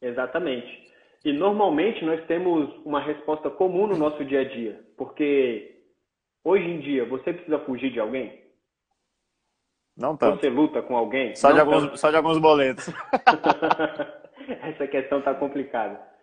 [0.02, 0.92] Exatamente.
[1.24, 5.80] E normalmente nós temos uma resposta comum no nosso dia a dia, porque
[6.44, 8.42] hoje em dia você precisa fugir de alguém?
[9.96, 10.40] Não tanto.
[10.40, 11.36] Você luta com alguém?
[11.36, 12.90] Só, de alguns, só de alguns boletos.
[14.64, 16.17] Essa questão está complicada.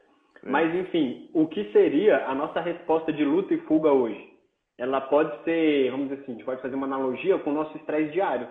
[0.45, 0.51] É.
[0.51, 4.33] Mas, enfim, o que seria a nossa resposta de luta e fuga hoje?
[4.79, 7.77] Ela pode ser, vamos dizer assim, a gente pode fazer uma analogia com o nosso
[7.77, 8.49] estresse diário.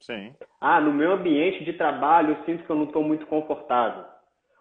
[0.00, 0.34] Sim.
[0.60, 4.04] Ah, no meu ambiente de trabalho eu sinto que eu não estou muito confortável.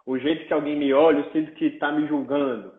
[0.05, 2.71] O jeito que alguém me olha, eu sinto que está me julgando.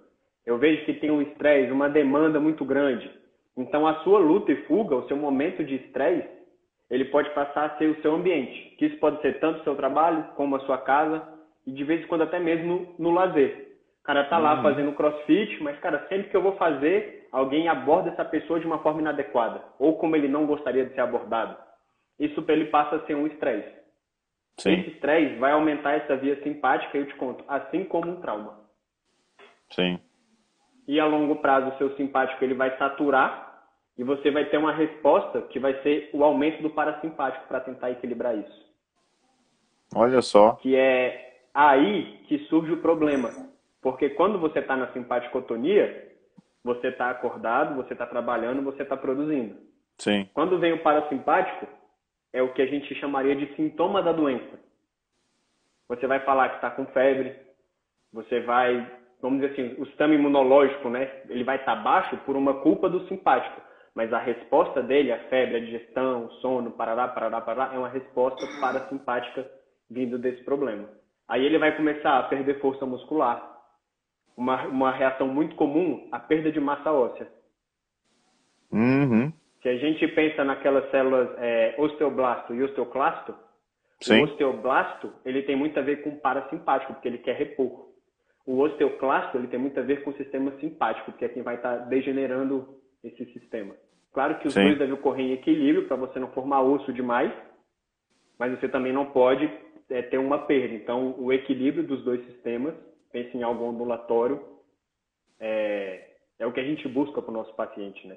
[0.47, 3.11] Eu vejo que tem um estresse, uma demanda muito grande.
[3.57, 6.29] Então, a sua luta e fuga, o seu momento de estresse,
[6.91, 8.77] ele pode passar a ser o seu ambiente.
[8.77, 11.23] Que isso pode ser tanto o seu trabalho, como a sua casa,
[11.67, 13.72] e de vez em quando até mesmo no, lazer.
[14.03, 14.63] O cara tá lá uhum.
[14.63, 18.81] fazendo crossfit, mas, cara, sempre que eu vou fazer, alguém aborda essa pessoa de uma
[18.81, 21.57] forma inadequada, ou como ele não gostaria de ser abordado.
[22.19, 23.73] Isso para ele passa a ser um estresse.
[24.59, 28.59] Esse estresse vai aumentar essa via simpática, eu te conto, assim como um trauma.
[29.71, 30.01] Sim.
[30.87, 33.65] E a longo prazo, o seu simpático ele vai saturar
[33.97, 37.93] e você vai ter uma resposta que vai ser o aumento do parasimpático para tentar
[37.93, 38.67] equilibrar isso.
[39.95, 40.57] Olha só.
[40.57, 43.52] Que é aí que surge o problema.
[43.83, 46.11] Porque quando você está na simpaticotonia,
[46.65, 49.57] você está acordado, você está trabalhando, você está produzindo.
[49.99, 50.29] Sim.
[50.33, 51.67] Quando vem o parasimpático,
[52.33, 54.59] é o que a gente chamaria de sintoma da doença.
[55.89, 57.37] Você vai falar que está com febre,
[58.13, 58.91] você vai,
[59.21, 61.23] vamos dizer assim, o sistema imunológico, né?
[61.29, 63.61] Ele vai estar tá baixo por uma culpa do simpático
[63.95, 67.89] mas a resposta dele, a febre, a digestão, o sono, parará, parará, parará, é uma
[67.89, 69.49] resposta parasimpática
[69.91, 70.89] vindo desse problema.
[71.29, 73.52] Aí ele vai começar a perder força muscular.
[74.37, 77.29] Uma, uma reação muito comum, a perda de massa óssea.
[78.73, 79.33] Uhum.
[79.63, 83.35] Se a gente pensa naquelas células é, osteoblasto e osteoclasto,
[84.01, 84.21] Sim.
[84.21, 87.93] o osteoblasto ele tem muito a ver com o parasimpático, porque ele quer repor.
[88.45, 91.57] O osteoclasto ele tem muito a ver com o sistema simpático, que é quem vai
[91.57, 93.75] estar degenerando esse sistema.
[94.13, 94.65] Claro que os Sim.
[94.65, 97.33] dois devem ocorrer em equilíbrio para você não formar osso demais,
[98.39, 99.49] mas você também não pode
[99.89, 100.75] é, ter uma perda.
[100.75, 102.75] Então, o equilíbrio dos dois sistemas,
[103.13, 104.43] pense em algo ondulatório,
[105.39, 108.17] é, é o que a gente busca para o nosso paciente, né?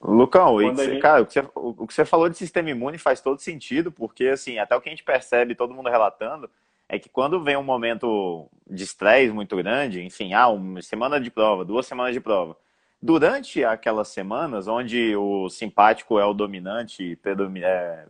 [0.00, 1.00] Lucão, gente...
[1.00, 4.28] cara, o que, você, o que você falou de sistema imune faz todo sentido, porque
[4.28, 6.48] assim, até o que a gente percebe, todo mundo relatando,
[6.88, 11.30] é que quando vem um momento de estresse muito grande, enfim, ah, uma semana de
[11.30, 12.56] prova, duas semanas de prova,
[13.00, 17.16] Durante aquelas semanas, onde o simpático é o dominante,
[17.62, 18.06] é,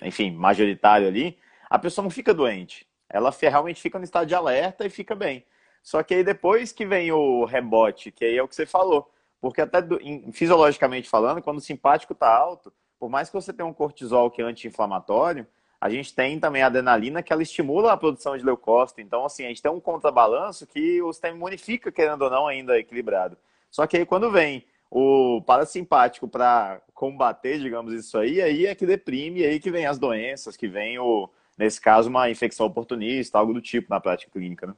[0.00, 1.38] enfim, majoritário ali,
[1.68, 2.86] a pessoa não fica doente.
[3.06, 5.44] Ela realmente fica no estado de alerta e fica bem.
[5.82, 9.10] Só que aí depois que vem o rebote, que aí é o que você falou.
[9.40, 9.98] Porque até do,
[10.32, 14.42] fisiologicamente falando, quando o simpático está alto, por mais que você tenha um cortisol que
[14.42, 15.46] é anti-inflamatório,
[15.80, 19.00] a gente tem também a adrenalina que ela estimula a produção de leucócito.
[19.00, 22.46] Então, assim, a gente tem um contrabalanço que o sistema imune fica, querendo ou não,
[22.46, 23.38] ainda equilibrado.
[23.70, 28.84] Só que aí quando vem o parasimpático para combater, digamos isso aí, aí é que
[28.84, 33.54] deprime, aí que vem as doenças, que vem o, nesse caso, uma infecção oportunista, algo
[33.54, 34.74] do tipo na prática clínica, né?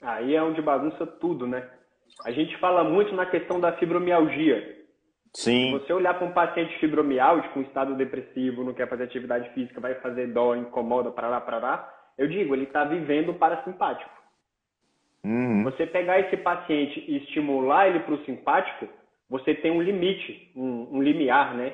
[0.00, 1.68] Aí é onde bagunça tudo, né?
[2.24, 4.78] A gente fala muito na questão da fibromialgia.
[5.34, 5.66] Sim.
[5.66, 9.80] Se você olhar para um paciente fibromialgia com estado depressivo, não quer fazer atividade física,
[9.80, 14.10] vai fazer dó, incomoda, parará, parará, eu digo, ele está vivendo parasimpático.
[15.24, 15.62] Uhum.
[15.64, 18.88] Você pegar esse paciente e estimular ele para o simpático,
[19.28, 21.72] você tem um limite, um, um limiar, né?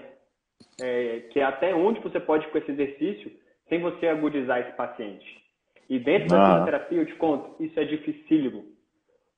[0.80, 3.30] É, que é até onde você pode ir com esse exercício
[3.68, 5.45] sem você agudizar esse paciente.
[5.88, 6.64] E dentro da ah.
[6.64, 8.64] terapia, eu te conto, isso é dificílimo.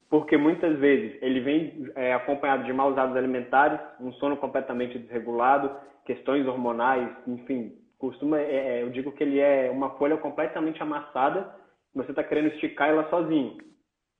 [0.09, 5.71] Porque muitas vezes ele vem é, acompanhado de maus hábitos alimentares, um sono completamente desregulado,
[6.07, 11.55] questões hormonais, enfim, costuma, é, é eu digo que ele é uma folha completamente amassada,
[11.95, 13.59] você está querendo esticar ela sozinho.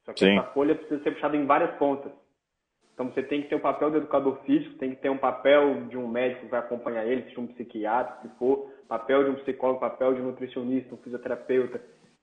[0.05, 0.39] Só que Sim.
[0.39, 2.13] essa folha precisa ser puxada em várias pontas.
[2.93, 5.87] Então você tem que ter o papel do educador físico, tem que ter um papel
[5.87, 9.35] de um médico que vai acompanhar ele, se um psiquiatra, se for, papel de um
[9.37, 11.81] psicólogo, papel de um nutricionista, um fisioterapeuta.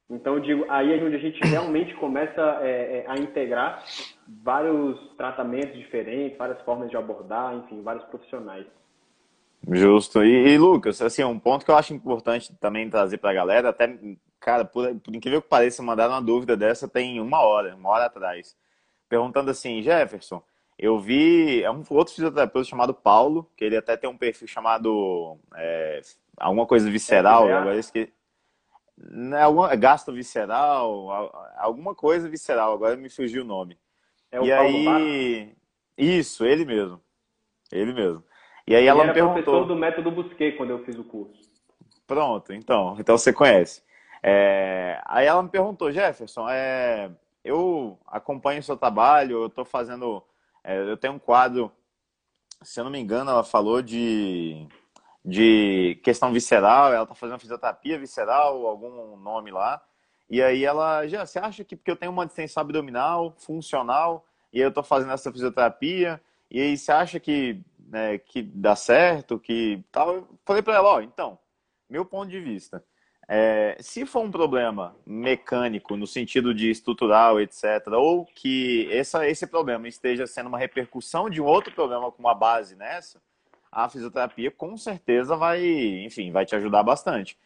[0.09, 3.83] Então, eu digo, aí é onde a gente realmente começa é, é, a integrar
[4.27, 8.65] vários tratamentos diferentes, várias formas de abordar, enfim, vários profissionais.
[9.67, 10.23] Justo.
[10.23, 13.69] E, e Lucas, assim, um ponto que eu acho importante também trazer para a galera,
[13.69, 13.87] até
[14.45, 18.05] Cara, por, por incrível que pareça, mandaram uma dúvida dessa tem uma hora, uma hora
[18.05, 18.55] atrás.
[19.09, 20.43] Perguntando assim, Jefferson,
[20.77, 25.39] eu vi é um outro fisioterapeuta chamado Paulo, que ele até tem um perfil chamado
[25.55, 25.99] é,
[26.37, 28.13] alguma coisa visceral, é, agora esqueci.
[28.97, 31.11] Né, alguma, gasto visceral,
[31.57, 33.77] alguma coisa visceral, agora me fugiu o nome.
[34.31, 35.55] É o e Paulo aí,
[35.97, 37.01] isso, ele mesmo.
[37.71, 38.23] Ele mesmo.
[38.67, 39.43] E aí ele ela me perguntou.
[39.43, 41.41] professor do método Busquet quando eu fiz o curso.
[42.07, 43.83] Pronto, então, então você conhece.
[44.23, 47.11] É, aí ela me perguntou, Jefferson, é,
[47.43, 50.23] eu acompanho o seu trabalho, eu estou fazendo,
[50.63, 51.71] é, eu tenho um quadro,
[52.63, 54.67] se eu não me engano, ela falou de,
[55.25, 59.83] de questão visceral, ela está fazendo fisioterapia visceral, algum nome lá,
[60.29, 64.59] e aí ela, já, você acha que porque eu tenho uma distensão abdominal funcional, e
[64.59, 69.83] eu estou fazendo essa fisioterapia, e aí você acha que, né, que dá certo, que
[69.91, 70.15] tal?
[70.15, 71.39] Eu falei para ela, ó, então,
[71.89, 72.83] meu ponto de vista,
[73.27, 79.47] é, se for um problema mecânico, no sentido de estrutural, etc., ou que essa, esse
[79.47, 83.19] problema esteja sendo uma repercussão de um outro problema com uma base nessa,
[83.75, 85.61] a fisioterapia com certeza vai,
[86.05, 87.37] enfim, vai te ajudar bastante,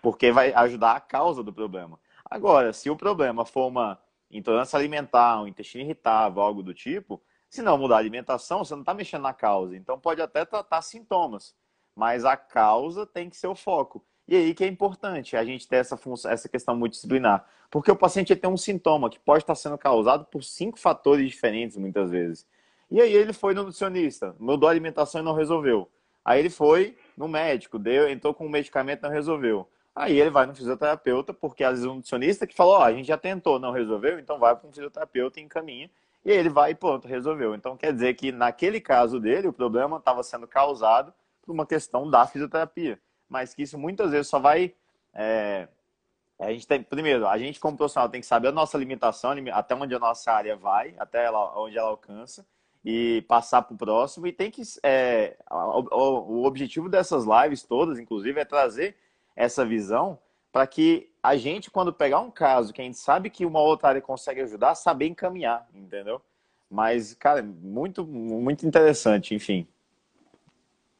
[0.00, 2.00] porque vai ajudar a causa do problema.
[2.24, 7.60] Agora, se o problema for uma intolerância alimentar, um intestino irritável, algo do tipo, se
[7.60, 9.76] não mudar a alimentação, você não está mexendo na causa.
[9.76, 11.54] Então pode até tratar sintomas,
[11.94, 14.02] mas a causa tem que ser o foco.
[14.26, 17.46] E aí que é importante a gente ter essa, função, essa questão multidisciplinar.
[17.70, 21.76] Porque o paciente tem um sintoma que pode estar sendo causado por cinco fatores diferentes,
[21.76, 22.46] muitas vezes.
[22.90, 25.90] E aí ele foi no nutricionista, mudou a alimentação e não resolveu.
[26.24, 29.68] Aí ele foi no médico, deu, entrou com um medicamento não resolveu.
[29.94, 33.06] Aí ele vai no fisioterapeuta, porque às vezes o nutricionista que falou, oh, a gente
[33.06, 35.90] já tentou, não resolveu, então vai para um fisioterapeuta e encaminha.
[36.24, 37.54] E ele vai e pronto, resolveu.
[37.54, 42.08] Então quer dizer que naquele caso dele, o problema estava sendo causado por uma questão
[42.10, 44.74] da fisioterapia mas que isso muitas vezes só vai.
[45.14, 45.68] É,
[46.38, 49.74] a gente tem, primeiro, a gente como profissional tem que saber a nossa limitação, até
[49.74, 52.46] onde a nossa área vai, até ela, onde ela alcança,
[52.88, 54.28] e passar para o próximo.
[54.28, 54.62] E tem que.
[54.84, 58.96] É, o, o objetivo dessas lives todas, inclusive, é trazer
[59.34, 60.16] essa visão
[60.52, 63.88] para que a gente, quando pegar um caso que a gente sabe que uma outra
[63.88, 66.22] área consegue ajudar, saber encaminhar, entendeu?
[66.70, 69.66] Mas, cara, muito, muito interessante, enfim.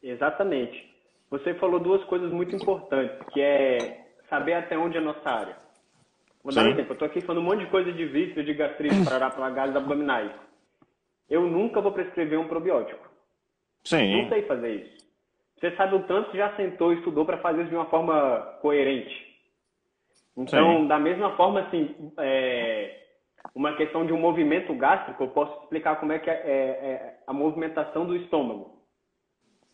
[0.03, 0.93] Exatamente.
[1.31, 5.57] Você falou duas coisas muito importantes, que é saber até onde é a nossa área.
[6.43, 6.91] Vou dar um exemplo.
[6.91, 10.46] Eu estou aqui falando um monte de coisa de vício, de gastrite, para gases abdominais.
[11.29, 13.07] Eu nunca vou prescrever um probiótico.
[13.83, 14.23] Sim.
[14.23, 15.07] Não sei fazer isso.
[15.59, 18.57] Você sabe o tanto que já sentou e estudou para fazer isso de uma forma
[18.61, 19.27] coerente.
[20.37, 20.87] Então, Sim.
[20.87, 23.07] da mesma forma, assim, é,
[23.55, 27.19] uma questão de um movimento gástrico, eu posso explicar como é que é, é, é
[27.25, 28.77] a movimentação do estômago.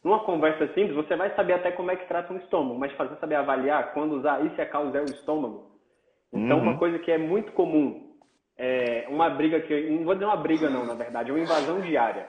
[0.02, 3.16] Numa conversa simples, você vai saber até como é que trata um estômago, mas fazer
[3.18, 5.72] saber avaliar quando usar isso é o estômago.
[6.32, 6.64] Então, uhum.
[6.64, 8.13] uma coisa que é muito comum,
[8.58, 11.82] é uma briga que, não vou dizer uma briga não, na verdade, é uma invasão
[11.82, 12.28] diária.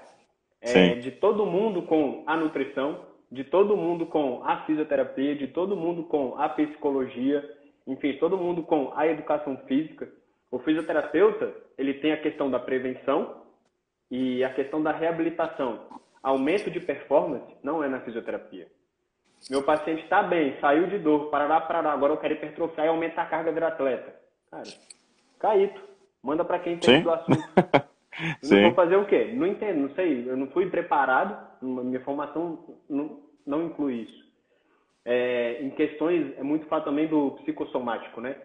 [0.61, 5.77] É, de todo mundo com a nutrição, de todo mundo com a fisioterapia, de todo
[5.77, 7.45] mundo com a psicologia,
[7.87, 10.09] enfim, todo mundo com a educação física.
[10.51, 13.43] O fisioterapeuta, ele tem a questão da prevenção
[14.11, 15.81] e a questão da reabilitação
[16.25, 18.67] aumento de performance não é na fisioterapia.
[19.51, 23.25] Meu paciente está bem, saiu de dor, parará, parará, agora eu quero hipertrofiar e aumentar
[23.25, 24.15] a carga do atleta.
[24.51, 24.65] Cara,
[25.39, 25.94] caíto.
[26.25, 27.39] Manda para quem entende do assunto.
[28.43, 29.33] não vou fazer o quê?
[29.35, 30.25] Não entendo, não sei.
[30.27, 34.25] Eu não fui preparado, minha formação não, não inclui isso.
[35.05, 38.37] É, em questões, é muito falar também do psicossomático, né?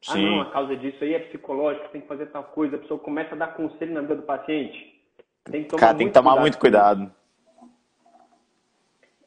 [0.00, 0.26] Sim.
[0.26, 2.76] Ah, não, a causa disso aí é psicológica, tem que fazer tal coisa.
[2.76, 4.94] A pessoa começa a dar conselho na vida do paciente.
[5.44, 7.12] Tem que tomar, Cara, tem que tomar cuidado muito cuidado.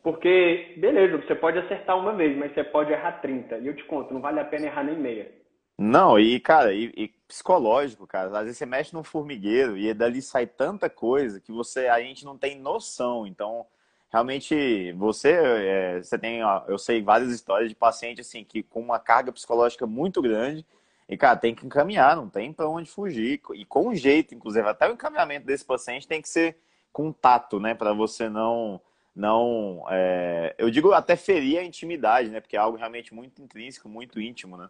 [0.02, 3.60] Porque, beleza, você pode acertar uma vez, mas você pode errar 30.
[3.60, 5.32] E eu te conto, não vale a pena errar nem meia.
[5.78, 8.28] Não, e, cara, e, e psicológico, cara.
[8.40, 12.26] Às vezes você mexe num formigueiro e dali sai tanta coisa que você a gente
[12.26, 13.28] não tem noção.
[13.28, 13.68] Então,
[14.12, 18.82] realmente, você, é, você tem, ó, eu sei várias histórias de paciente, assim, que com
[18.82, 20.66] uma carga psicológica muito grande.
[21.08, 23.40] E, cara, tem que encaminhar, não tem para onde fugir.
[23.54, 26.58] E com jeito, inclusive, até o encaminhamento desse paciente tem que ser
[26.92, 27.76] com tato, né?
[27.76, 28.82] Para você não
[29.16, 29.86] não.
[29.90, 32.40] É, eu digo até ferir a intimidade, né?
[32.42, 34.70] Porque é algo realmente muito intrínseco, muito íntimo, né?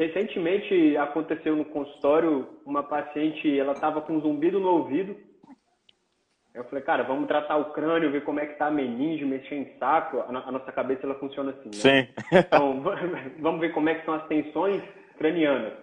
[0.00, 5.14] Recentemente aconteceu no consultório uma paciente, ela estava com um zumbido no ouvido.
[6.54, 9.56] Eu falei, cara, vamos tratar o crânio, ver como é que tá a meninge, mexer
[9.56, 10.24] em saco.
[10.26, 11.72] A, nossa cabeça ela funciona assim, né?
[11.72, 12.08] Sim.
[12.32, 12.80] Então,
[13.40, 14.82] vamos ver como é que são as tensões
[15.18, 15.74] cranianas.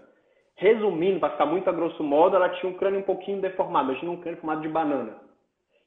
[0.55, 3.91] Resumindo, para ficar muito a grosso modo, ela tinha um crânio um pouquinho deformado.
[3.91, 5.15] Imagina um crânio formado de banana.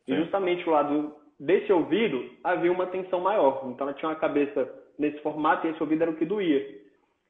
[0.07, 3.65] E justamente o lado desse ouvido havia uma tensão maior.
[3.67, 6.81] Então ela tinha uma cabeça nesse formato e esse ouvido era o que doía.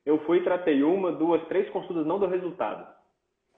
[0.05, 2.86] Eu fui, tratei uma, duas, três consultas, não deu resultado.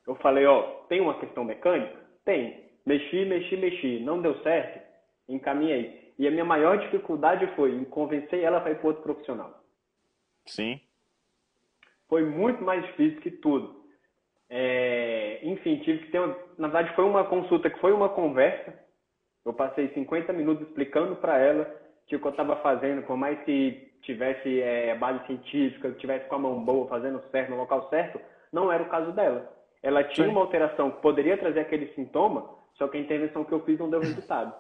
[0.06, 1.96] Eu falei, ó, tem uma questão mecânica?
[2.24, 2.70] Tem.
[2.84, 4.00] Mexi, mexi, mexi.
[4.00, 4.80] Não deu certo?
[5.28, 6.12] Encaminhei.
[6.18, 9.62] E a minha maior dificuldade foi em convencer ela para ir para outro profissional.
[10.46, 10.80] Sim.
[12.08, 13.82] Foi muito mais difícil que tudo.
[14.50, 16.18] É, enfim, tive que ter.
[16.18, 18.82] Uma, na verdade, foi uma consulta que foi uma conversa
[19.44, 21.62] eu passei 50 minutos explicando para ela
[22.04, 26.38] o que eu estava fazendo, por mais que tivesse é, base científica, tivesse com a
[26.38, 28.20] mão boa, fazendo certo no local certo,
[28.52, 29.50] não era o caso dela.
[29.82, 30.32] Ela tinha Sim.
[30.32, 33.90] uma alteração que poderia trazer aquele sintoma, só que a intervenção que eu fiz não
[33.90, 34.54] deu resultado.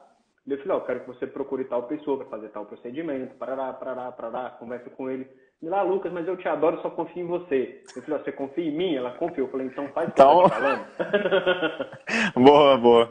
[0.46, 3.72] Eu falei, ó, oh, quero que você procure tal pessoa para fazer tal procedimento, parará,
[3.72, 5.28] parará, parará, conversa com ele.
[5.62, 7.80] E lá, Lucas, mas eu te adoro, só confio em você.
[7.94, 8.96] Eu falei, você confia em mim?
[8.96, 9.46] Ela confiou.
[9.46, 10.42] Eu falei, então faz o que então...
[10.42, 10.86] eu tô falando.
[12.44, 13.08] boa, boa.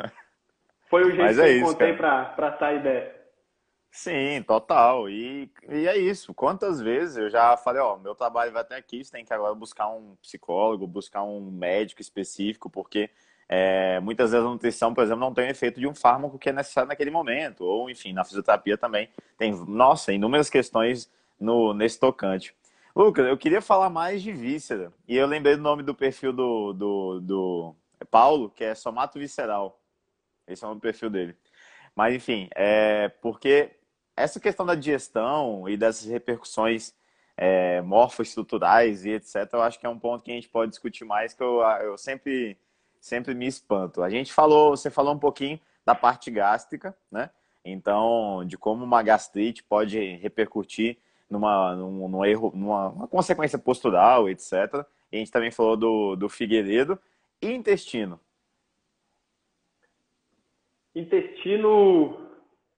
[0.89, 3.20] Foi o jeito que é eu encontrei para sair dessa.
[3.91, 5.09] Sim, total.
[5.09, 6.33] E, e é isso.
[6.33, 9.53] Quantas vezes eu já falei, ó, meu trabalho vai até aqui, você tem que agora
[9.53, 13.09] buscar um psicólogo, buscar um médico específico, porque
[13.49, 16.49] é, muitas vezes a nutrição, por exemplo, não tem o efeito de um fármaco que
[16.49, 17.65] é necessário naquele momento.
[17.65, 22.55] Ou, enfim, na fisioterapia também tem, nossa, inúmeras questões no, nesse tocante.
[22.95, 24.93] Lucas, eu queria falar mais de víscera.
[25.05, 27.75] E eu lembrei do nome do perfil do, do, do
[28.09, 29.77] Paulo, que é Somato Visceral.
[30.47, 31.35] Esse é o nome do perfil dele.
[31.93, 33.80] Mas, enfim, é porque
[34.15, 36.93] essa questão da digestão e dessas repercussões
[37.37, 41.05] é, morfoestruturais e etc., eu acho que é um ponto que a gente pode discutir
[41.05, 42.57] mais, que eu, eu sempre,
[42.99, 44.03] sempre me espanto.
[44.03, 47.29] A gente falou, você falou um pouquinho da parte gástrica, né?
[47.63, 50.97] Então, de como uma gastrite pode repercutir
[51.29, 54.85] numa, num, num erro, numa consequência postural, etc.
[55.11, 56.99] E a gente também falou do, do Figueiredo.
[57.41, 58.19] E intestino?
[60.93, 62.30] Intestino,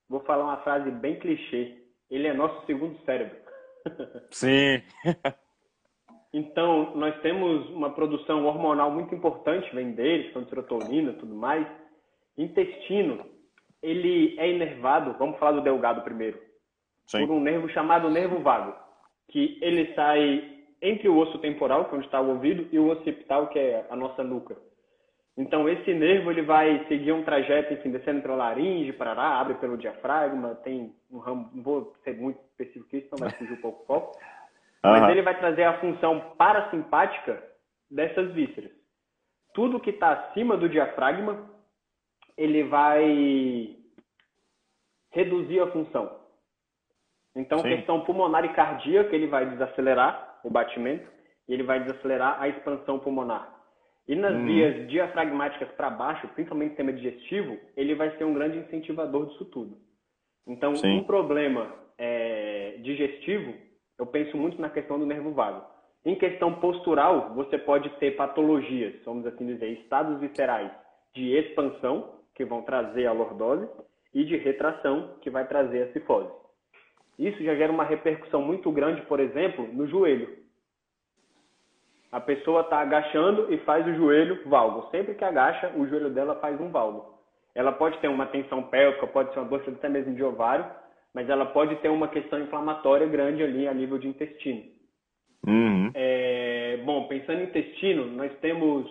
[0.10, 1.78] vou falar uma frase bem clichê.
[2.10, 3.38] Ele é nosso segundo cérebro.
[4.32, 4.82] Sim.
[6.34, 11.68] então, nós temos uma produção hormonal muito importante, vem deles, com serotonina e tudo mais.
[12.38, 13.26] Intestino,
[13.82, 16.39] ele é inervado, vamos falar do delgado primeiro,
[17.06, 17.28] Sim.
[17.28, 18.74] por um nervo chamado nervo vago,
[19.28, 22.91] que ele sai entre o osso temporal, que é onde está o ouvido, e o
[22.91, 24.58] occipital, que é a nossa nuca.
[25.36, 29.77] Então, esse nervo ele vai seguir um trajeto, enfim, descendo pela laringe, parará, abre pelo
[29.77, 33.84] diafragma, tem um ramo, não vou ser muito específico aqui, senão vai fugir um pouco
[33.84, 34.19] o foco.
[34.86, 34.91] Uhum.
[34.91, 37.41] Mas ele vai trazer a função parasimpática
[37.89, 38.69] dessas vísceras.
[39.53, 41.49] Tudo que está acima do diafragma,
[42.36, 43.77] ele vai
[45.11, 46.19] reduzir a função.
[47.36, 47.69] Então, Sim.
[47.77, 51.09] questão pulmonar e cardíaca, ele vai desacelerar o batimento
[51.47, 53.53] e ele vai desacelerar a expansão pulmonar.
[54.08, 54.45] E nas hum.
[54.45, 59.78] vias diafragmáticas para baixo, principalmente sistema digestivo, ele vai ser um grande incentivador disso tudo.
[60.45, 60.99] Então, Sim.
[60.99, 63.54] um problema é, digestivo,
[63.97, 65.66] eu penso muito na questão do nervo vago.
[66.06, 70.70] Em questão postural, você pode ter patologias, vamos assim dizer, estados viscerais
[71.14, 73.70] de expansão, que vão trazer a lordose,
[74.14, 76.30] e de retração, que vai trazer a cifose.
[77.18, 80.42] Isso já gera uma repercussão muito grande, por exemplo, no joelho.
[82.14, 84.88] A pessoa está agachando e faz o joelho valgo.
[84.91, 87.18] Sempre que agacha, o joelho dela faz um valgo.
[87.55, 90.64] Ela pode ter uma tensão pélvica, pode ser uma dor até mesmo de ovário,
[91.11, 94.61] mas ela pode ter uma questão inflamatória grande ali a nível de intestino.
[95.47, 95.89] Uhum.
[95.95, 98.88] É, bom, pensando em intestino, nós temos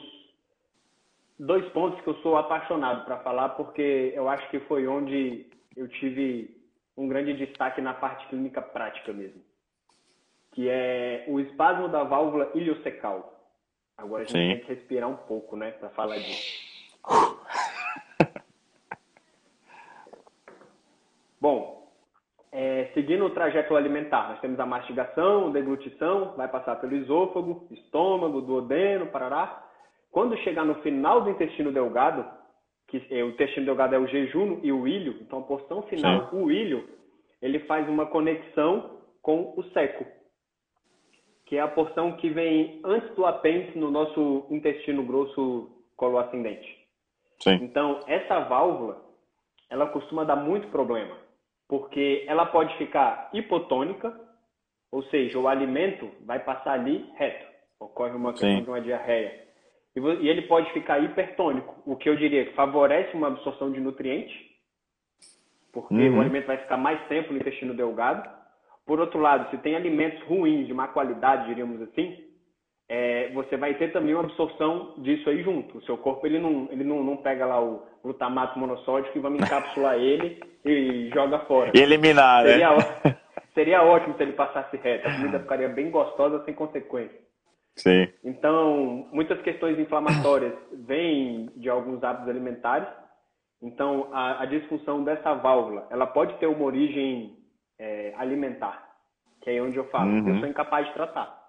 [1.39, 5.47] dois pontos que eu sou apaixonado para falar, porque eu acho que foi onde
[5.77, 6.57] eu tive
[6.97, 9.52] um grande destaque na parte clínica prática mesmo
[10.53, 13.33] que é o espasmo da válvula iliocecal.
[13.97, 14.49] Agora a gente Sim.
[14.49, 16.63] tem que respirar um pouco, né, para falar disso.
[21.41, 21.91] Bom,
[22.53, 28.43] é, seguindo o trajeto alimentar, nós temos a mastigação, deglutição, vai passar pelo esôfago, estômago,
[28.43, 29.67] duodeno, parará.
[30.11, 32.25] Quando chegar no final do intestino delgado,
[32.89, 36.29] que é, o intestino delgado é o jejum e o ilho, então a porção final,
[36.29, 36.43] Sim.
[36.43, 36.87] o ilho,
[37.41, 40.05] ele faz uma conexão com o seco
[41.53, 46.67] que é a porção que vem antes do apêndice no nosso intestino grosso coloascendente.
[47.43, 47.59] Sim.
[47.61, 49.05] Então, essa válvula,
[49.69, 51.15] ela costuma dar muito problema,
[51.69, 54.19] porque ela pode ficar hipotônica,
[54.91, 57.47] ou seja, o alimento vai passar ali reto,
[57.79, 58.63] ocorre uma questão Sim.
[58.63, 59.45] de uma diarreia.
[59.95, 64.35] E ele pode ficar hipertônico, o que eu diria que favorece uma absorção de nutrientes,
[65.71, 66.17] porque uhum.
[66.17, 68.42] o alimento vai ficar mais tempo no intestino delgado,
[68.87, 72.17] por outro lado, se tem alimentos ruins, de má qualidade, diríamos assim,
[72.89, 75.79] é, você vai ter também uma absorção disso aí junto.
[75.79, 79.41] O seu corpo ele não, ele não, não pega lá o glutamato monossódico e vamos
[79.41, 81.73] encapsular ele e joga fora.
[81.75, 83.17] E eliminar, seria, né?
[83.55, 85.07] Seria ótimo se ele passasse reto.
[85.07, 87.21] A comida ficaria bem gostosa sem consequência.
[87.77, 88.09] Sim.
[88.25, 92.89] Então, muitas questões inflamatórias vêm de alguns hábitos alimentares.
[93.63, 97.37] Então, a, a disfunção dessa válvula, ela pode ter uma origem
[97.83, 98.97] é, alimentar,
[99.41, 100.29] que é onde eu falo, uhum.
[100.29, 101.43] eu sou incapaz de tratar.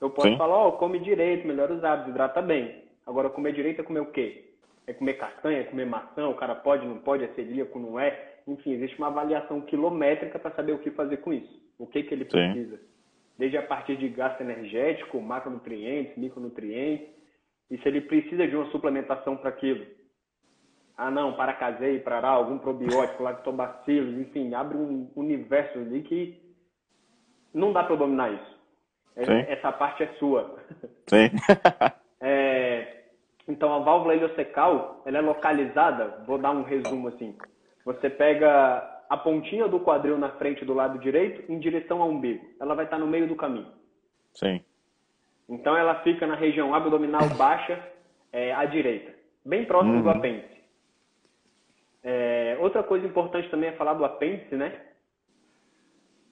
[0.00, 0.36] Eu posso Sim.
[0.36, 2.84] falar, ó, oh, come direito, melhora os hábitos, hidrata bem.
[3.06, 4.52] Agora, comer direito é comer o quê?
[4.86, 8.32] é comer castanha, é comer maçã, o cara pode, não pode, é celíaco, não é.
[8.46, 11.62] Enfim, existe uma avaliação quilométrica para saber o que fazer com isso.
[11.78, 12.76] O que, que ele precisa.
[12.76, 12.82] Sim.
[13.38, 17.08] Desde a partir de gasto energético, macronutrientes, micronutrientes,
[17.70, 19.86] e se ele precisa de uma suplementação para aquilo.
[20.96, 26.40] Ah, não, para caseio, para algum probiótico, lactobacilos, enfim, abre um universo ali que
[27.52, 28.52] não dá para dominar isso.
[29.16, 29.52] É, Sim.
[29.52, 30.58] Essa parte é sua.
[31.08, 31.30] Sim.
[32.20, 33.02] é,
[33.48, 37.36] então, a válvula iliocecal, ela é localizada, vou dar um resumo assim.
[37.84, 42.44] Você pega a pontinha do quadril na frente do lado direito em direção ao umbigo.
[42.60, 43.70] Ela vai estar no meio do caminho.
[44.34, 44.62] Sim.
[45.48, 47.78] Então, ela fica na região abdominal baixa
[48.32, 49.12] é, à direita,
[49.44, 50.02] bem próximo uhum.
[50.02, 50.61] do apêndice.
[52.02, 54.92] É, outra coisa importante também é falar do apêndice, né?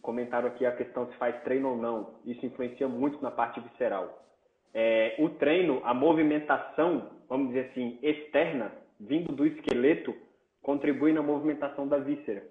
[0.02, 2.14] comentaram aqui a questão se faz treino ou não.
[2.24, 4.24] Isso influencia muito na parte visceral.
[4.72, 10.14] É, o treino, a movimentação, vamos dizer assim, externa, vindo do esqueleto,
[10.62, 12.42] contribui na movimentação da víscera.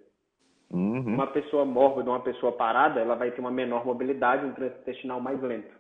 [0.72, 1.00] Uhum.
[1.00, 5.20] Uma pessoa mórbida, uma pessoa parada, ela vai ter uma menor mobilidade, um trânsito intestinal
[5.20, 5.74] mais lento.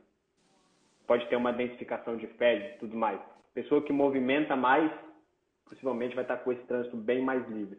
[1.05, 3.19] Pode ter uma densificação de fezes e tudo mais.
[3.53, 4.91] Pessoa que movimenta mais,
[5.69, 7.77] possivelmente vai estar com esse trânsito bem mais livre.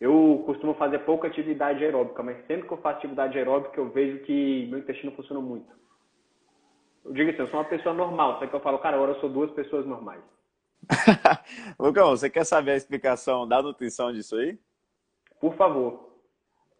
[0.00, 4.18] Eu costumo fazer pouca atividade aeróbica, mas sempre que eu faço atividade aeróbica, eu vejo
[4.24, 5.72] que meu intestino funciona muito.
[7.04, 9.20] Eu digo assim, eu sou uma pessoa normal, só que eu falo, cara, agora eu
[9.20, 10.22] sou duas pessoas normais.
[11.78, 14.58] Lucão, você quer saber a explicação da nutrição disso aí?
[15.40, 16.12] Por favor.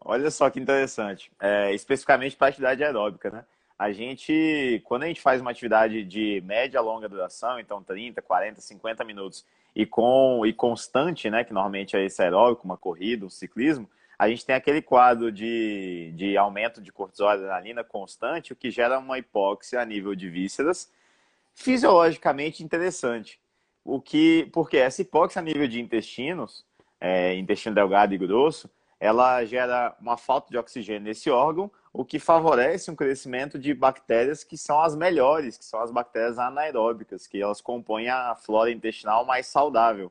[0.01, 1.31] Olha só que interessante.
[1.41, 3.45] É, especificamente para atividade aeróbica, né?
[3.79, 8.61] A gente, quando a gente faz uma atividade de média longa duração, então 30, 40,
[8.61, 9.45] 50 minutos,
[9.75, 14.29] e com e constante, né, que normalmente é esse aeróbico, uma corrida, um ciclismo, a
[14.29, 18.99] gente tem aquele quadro de, de aumento de cortisol e adrenalina constante, o que gera
[18.99, 20.93] uma hipóxia a nível de vísceras,
[21.55, 23.41] fisiologicamente interessante.
[23.85, 26.65] O que, porque essa hipóxia a nível de intestinos,
[27.01, 28.71] é, intestino delgado e grosso,
[29.01, 34.43] ela gera uma falta de oxigênio nesse órgão, o que favorece um crescimento de bactérias
[34.43, 39.27] que são as melhores, que são as bactérias anaeróbicas, que elas compõem a flora intestinal
[39.27, 40.11] mais saudável.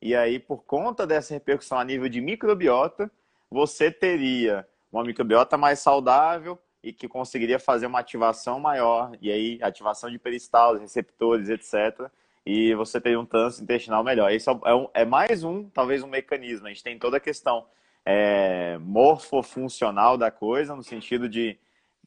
[0.00, 3.08] E aí, por conta dessa repercussão a nível de microbiota,
[3.48, 9.58] você teria uma microbiota mais saudável e que conseguiria fazer uma ativação maior, e aí
[9.62, 12.10] ativação de peristalses, receptores, etc.
[12.44, 14.32] E você teria um trânsito intestinal melhor.
[14.32, 16.66] Isso é, um, é mais um, talvez, um mecanismo.
[16.66, 17.64] A gente tem toda a questão
[18.04, 21.58] é, morfofuncional da coisa, no sentido de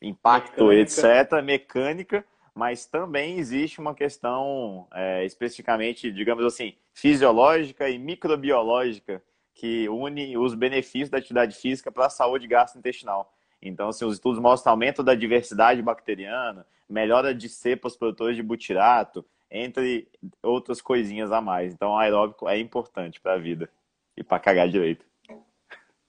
[0.01, 0.81] impacto, mecânica.
[0.81, 9.21] etc., mecânica, mas também existe uma questão é, especificamente, digamos assim, fisiológica e microbiológica
[9.53, 13.33] que une os benefícios da atividade física para a saúde gastrointestinal.
[13.61, 19.25] Então, assim, os estudos mostram aumento da diversidade bacteriana, melhora de cepas produtores de butirato,
[19.49, 20.07] entre
[20.43, 21.73] outras coisinhas a mais.
[21.73, 23.69] Então, aeróbico é importante para a vida
[24.15, 25.05] e para cagar direito.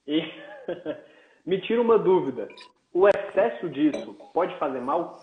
[0.07, 0.21] E
[1.45, 2.47] me tira uma dúvida.
[2.93, 5.21] O excesso disso pode fazer mal?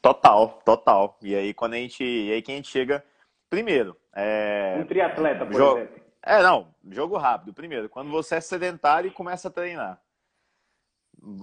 [0.00, 1.18] Total, total.
[1.20, 3.04] E aí quando a gente, e aí que a gente chega
[3.50, 4.76] primeiro, é...
[4.78, 5.78] um triatleta, por jo...
[5.78, 6.02] exemplo.
[6.24, 7.52] É, não, jogo rápido.
[7.52, 10.00] Primeiro, quando você é sedentário e começa a treinar.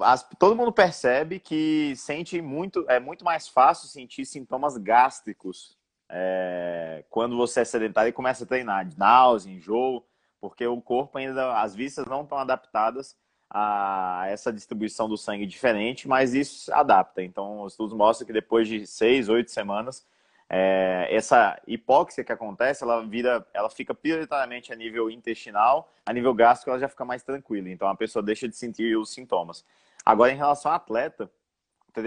[0.01, 5.77] As, todo mundo percebe que sente muito, é muito mais fácil sentir sintomas gástricos
[6.09, 10.03] é, quando você é sedentário e começa a treinar, de náusea, enjoo
[10.39, 13.15] porque o corpo ainda, as vistas não estão adaptadas
[13.49, 17.23] a essa distribuição do sangue diferente, mas isso adapta.
[17.23, 20.05] Então, os estudos mostram que depois de seis, oito semanas,
[20.47, 26.33] é, essa hipóxia que acontece, ela vira, ela fica prioritariamente a nível intestinal, a nível
[26.33, 27.69] gástrico ela já fica mais tranquila.
[27.69, 29.65] Então, a pessoa deixa de sentir os sintomas.
[30.05, 31.29] Agora, em relação ao atleta,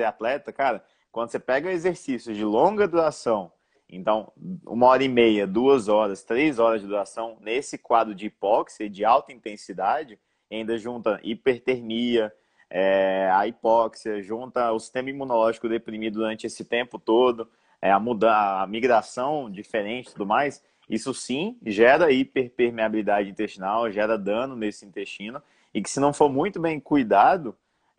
[0.06, 3.52] atleta, cara, quando você pega exercícios de longa duração
[3.93, 4.32] então,
[4.66, 9.05] uma hora e meia, duas horas, três horas de duração nesse quadro de hipóxia de
[9.05, 10.18] alta intensidade,
[10.51, 12.32] ainda junta hipertermia,
[12.70, 17.47] é, a hipóxia, junta o sistema imunológico deprimido durante esse tempo todo,
[17.82, 24.16] é, a, muda, a migração diferente e tudo mais, isso sim gera hiperpermeabilidade intestinal, gera
[24.16, 25.43] dano nesse intestino,
[25.74, 27.55] e que se não for muito bem cuidado,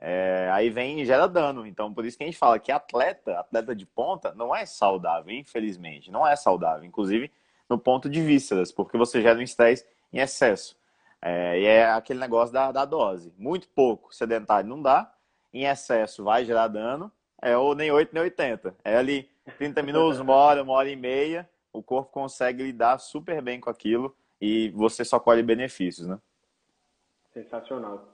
[0.06, 1.66] é, aí vem e gera dano.
[1.66, 5.34] Então, por isso que a gente fala que atleta, atleta de ponta, não é saudável,
[5.34, 6.12] infelizmente.
[6.12, 7.32] Não é saudável, inclusive
[7.70, 10.78] no ponto de vísceras, porque você gera um estresse em excesso.
[11.22, 13.34] É, e é aquele negócio da, da dose.
[13.38, 15.10] Muito pouco, sedentário não dá,
[15.54, 17.10] em excesso vai gerar dano,
[17.42, 18.76] é ou nem 8 nem 80.
[18.84, 23.42] É ali 30 minutos, uma hora, uma hora e meia, o corpo consegue lidar super
[23.42, 26.20] bem com aquilo e você só colhe benefícios, né?
[27.34, 28.13] Sensacional.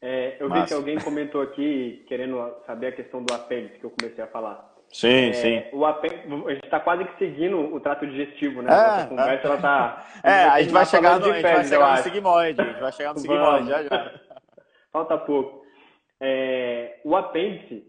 [0.00, 3.90] É, eu vi que alguém comentou aqui, querendo saber a questão do apêndice que eu
[3.90, 4.76] comecei a falar.
[4.92, 5.64] Sim, é, sim.
[5.72, 8.70] O apêndice, a gente está quase que seguindo o trato digestivo, né?
[8.70, 10.06] É, a conversa, ela tá...
[10.24, 12.92] É, a gente vai chegar no, a gente vai chegar no sigmoide, a gente vai
[12.92, 14.20] chegar no sigmoide, já, já.
[14.92, 15.62] Falta pouco.
[16.20, 17.84] É, o apêndice,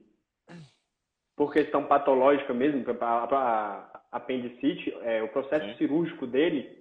[1.36, 5.78] por questão patológica mesmo, para apendicite, é, o processo sim.
[5.78, 6.80] cirúrgico dele,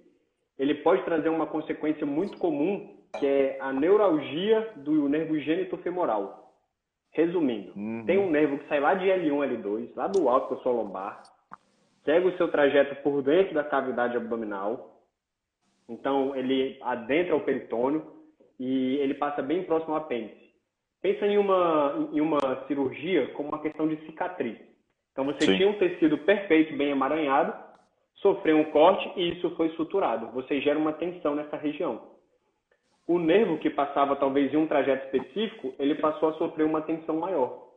[0.57, 6.53] ele pode trazer uma consequência muito comum, que é a neuralgia do nervo gênito femoral.
[7.11, 8.03] Resumindo, uhum.
[8.05, 11.23] tem um nervo que sai lá de L1, L2, lá do alto da sua lombar,
[12.05, 15.01] segue o seu trajeto por dentro da cavidade abdominal,
[15.87, 18.05] então ele adentra o peritônio
[18.59, 20.49] e ele passa bem próximo ao apêndice.
[21.01, 24.59] Pensa em uma, em uma cirurgia como uma questão de cicatriz.
[25.11, 25.57] Então você Sim.
[25.57, 27.53] tinha um tecido perfeito, bem emaranhado,
[28.15, 30.27] sofreu um corte e isso foi suturado.
[30.33, 32.18] Você gera uma tensão nessa região
[33.09, 37.17] o nervo que passava talvez em um trajeto específico, ele passou a sofrer uma tensão
[37.17, 37.67] maior.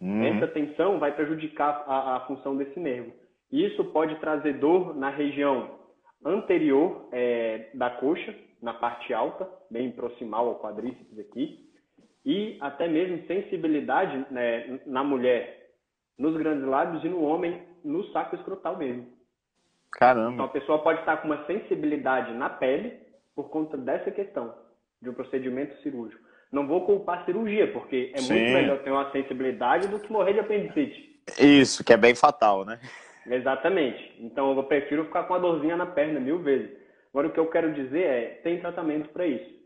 [0.00, 0.22] Uhum.
[0.22, 3.12] Essa tensão vai prejudicar a, a, função desse nervo.
[3.50, 5.76] Isso pode trazer dor na região
[6.24, 11.68] anterior é, da coxa, na parte alta, bem proximal ao quadríceps aqui,
[12.24, 15.72] e até mesmo sensibilidade né, na mulher,
[16.16, 19.04] nos grandes lábios e no homem, no saco escrotal mesmo.
[19.90, 20.34] Caramba.
[20.34, 23.09] Então a pessoa pode estar com uma sensibilidade na pele
[23.40, 24.54] por conta dessa questão
[25.00, 26.20] de um procedimento cirúrgico.
[26.52, 28.34] Não vou culpar a cirurgia, porque é Sim.
[28.34, 31.22] muito melhor ter uma sensibilidade do que morrer de apendicite.
[31.38, 32.78] Isso, que é bem fatal, né?
[33.26, 34.14] Exatamente.
[34.18, 36.70] Então eu prefiro ficar com a dorzinha na perna mil vezes.
[37.10, 39.58] Agora o que eu quero dizer é, tem tratamento para isso.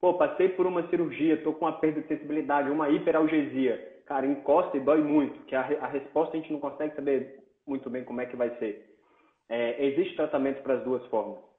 [0.00, 4.02] Pô, passei por uma cirurgia, tô com uma perda de sensibilidade, uma hiperalgesia.
[4.06, 7.88] Cara, encosta e dói muito, que a, a resposta a gente não consegue saber muito
[7.88, 8.96] bem como é que vai ser.
[9.48, 11.49] É, existe tratamento para as duas formas.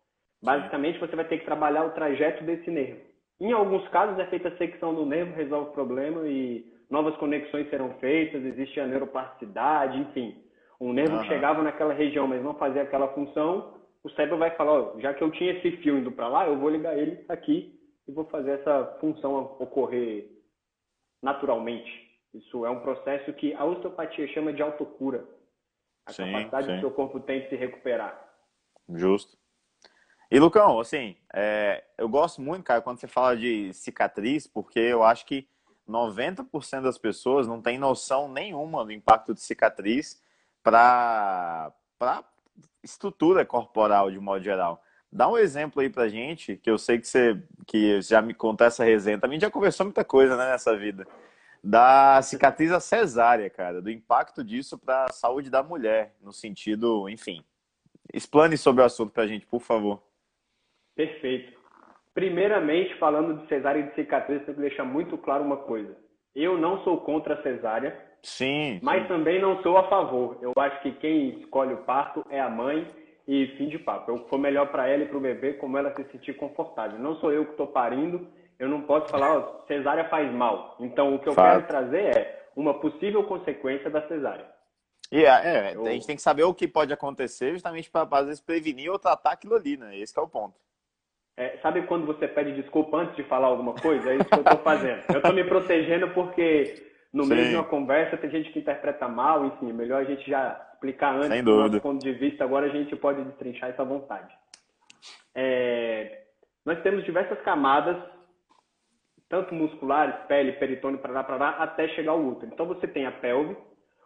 [0.42, 3.00] Basicamente, você vai ter que trabalhar o trajeto desse nervo.
[3.40, 7.70] Em alguns casos, é feita a secção do nervo, resolve o problema e novas conexões
[7.70, 10.44] serão feitas, existe a neuroplasticidade, enfim.
[10.80, 11.22] Um nervo uhum.
[11.22, 15.14] que chegava naquela região, mas não fazia aquela função, o cérebro vai falar, oh, já
[15.14, 18.26] que eu tinha esse fio indo para lá, eu vou ligar ele aqui e vou
[18.26, 20.28] fazer essa função ocorrer
[21.22, 22.10] naturalmente.
[22.34, 25.24] Isso é um processo que a osteopatia chama de autocura.
[26.08, 26.72] A sim, capacidade sim.
[26.72, 28.28] que o seu corpo tem de se recuperar.
[28.90, 29.38] Justo.
[30.32, 35.04] E Lucão, assim, é, eu gosto muito, cara, quando você fala de cicatriz, porque eu
[35.04, 35.46] acho que
[35.90, 40.24] 90% das pessoas não tem noção nenhuma do impacto de cicatriz
[40.64, 42.24] para a
[42.82, 44.82] estrutura corporal de modo geral.
[45.12, 48.66] Dá um exemplo aí pra gente, que eu sei que você que já me contou
[48.66, 49.20] essa resenha.
[49.20, 51.06] Também já conversou muita coisa né, nessa vida.
[51.62, 57.44] Da cicatriz cesárea, cara, do impacto disso para a saúde da mulher, no sentido, enfim.
[58.14, 60.02] Explane sobre o assunto pra gente, por favor.
[60.96, 61.60] Perfeito.
[62.14, 65.96] Primeiramente, falando de cesárea e de cicatriz, tem que deixar muito claro uma coisa.
[66.36, 67.98] Eu não sou contra a cesárea.
[68.24, 68.80] Sim.
[68.84, 70.38] Mas também não sou a favor.
[70.42, 72.88] Eu acho que quem escolhe o parto é a mãe
[73.28, 74.12] e fim de papo.
[74.12, 76.34] É o que for melhor para ela e para o bebê, como ela se sentir
[76.34, 77.00] confortável.
[77.00, 78.28] Não sou eu que estou parindo.
[78.60, 80.76] Eu não posso falar, oh, cesárea faz mal.
[80.80, 81.66] Então, o que eu Fato.
[81.66, 84.46] quero trazer é uma possível consequência da cesárea.
[85.12, 85.86] E é, é eu...
[85.86, 89.00] a gente tem que saber o que pode acontecer justamente para, às vezes, prevenir ou
[89.00, 89.98] tratar aquilo ali, né?
[89.98, 90.56] Esse é o ponto.
[91.38, 94.12] É, sabe quando você pede desculpa antes de falar alguma coisa?
[94.12, 95.02] É isso que eu estou fazendo.
[95.10, 97.36] Eu estou me protegendo porque no Sim.
[97.36, 100.70] meio de uma conversa tem gente que interpreta mal, enfim, é melhor a gente já
[100.74, 104.34] explicar antes Sem do nosso ponto de vista, agora a gente pode destrinchar essa vontade.
[105.36, 106.24] É,
[106.66, 107.98] nós temos diversas camadas,
[109.30, 112.52] tanto musculares, pele, peritônio, para lá, até chegar ao útero.
[112.54, 113.56] Então você tem a pelve,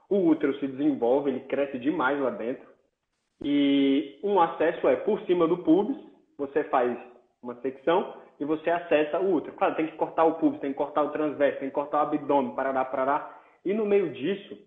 [0.10, 2.68] o útero se desenvolve, ele cresce demais lá dentro,
[3.42, 5.98] e um acesso é por cima do pubis,
[6.38, 6.98] você faz
[7.46, 9.56] uma secção e você acessa o útero.
[9.56, 12.08] Claro, tem que cortar o pubis, tem que cortar o transverso, tem que cortar o
[12.08, 13.40] abdômen, parará, parará.
[13.64, 14.58] E no meio disso,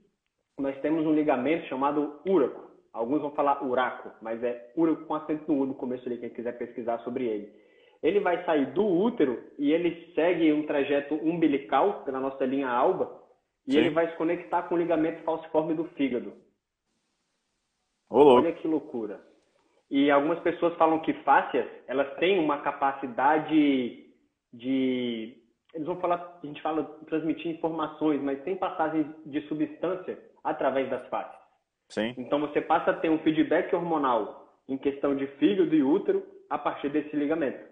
[0.59, 2.69] nós temos um ligamento chamado úraco.
[2.93, 6.31] Alguns vão falar uraco, mas é úraco com acento no U no começo ali, quem
[6.31, 7.53] quiser pesquisar sobre ele.
[8.03, 13.23] Ele vai sair do útero e ele segue um trajeto umbilical pela nossa linha alba
[13.67, 13.79] e Sim.
[13.79, 16.33] ele vai se conectar com o ligamento falciforme do fígado.
[18.11, 19.21] Olha que loucura.
[19.91, 24.07] E algumas pessoas falam que fáscias, elas têm uma capacidade
[24.53, 25.39] de
[25.75, 31.07] eles vão falar, a gente fala transmitir informações, mas tem passagem de substância através das
[31.09, 31.41] fáscias.
[31.91, 32.15] Sim.
[32.17, 36.59] Então você passa a ter um feedback hormonal em questão de fígado e útero a
[36.59, 37.67] partir desse ligamento.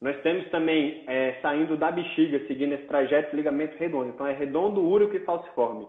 [0.00, 4.08] Nós temos também é, saindo da bexiga, seguindo esse trajeto, ligamento redondo.
[4.08, 5.86] Então é redondo, úrico e falciforme.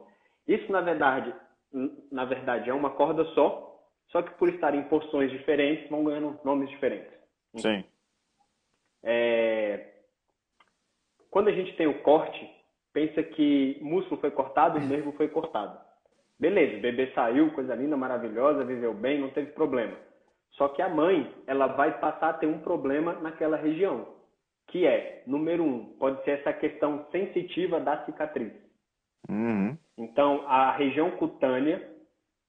[0.48, 1.34] Isso na verdade,
[2.12, 3.73] na verdade é uma corda só,
[4.10, 7.12] só que por estarem em porções diferentes, vão ganhando nomes diferentes.
[7.56, 7.84] Sim.
[9.04, 9.92] É...
[11.30, 12.50] Quando a gente tem o corte,
[12.94, 15.80] pensa que músculo foi cortado, nervo foi cortado.
[16.40, 19.98] Beleza, o bebê saiu, coisa linda, maravilhosa, viveu bem, não teve problema.
[20.52, 24.08] Só que a mãe, ela vai passar a ter um problema naquela região,
[24.68, 28.54] que é, número um, pode ser essa questão sensitiva da cicatriz.
[29.30, 29.78] Uhum.
[29.98, 31.93] Então, a região cutânea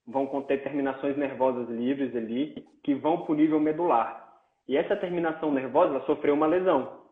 [0.06, 4.24] vão conter terminações nervosas livres ali, que vão para o nível medular.
[4.68, 7.04] E essa terminação nervosa sofreu uma lesão.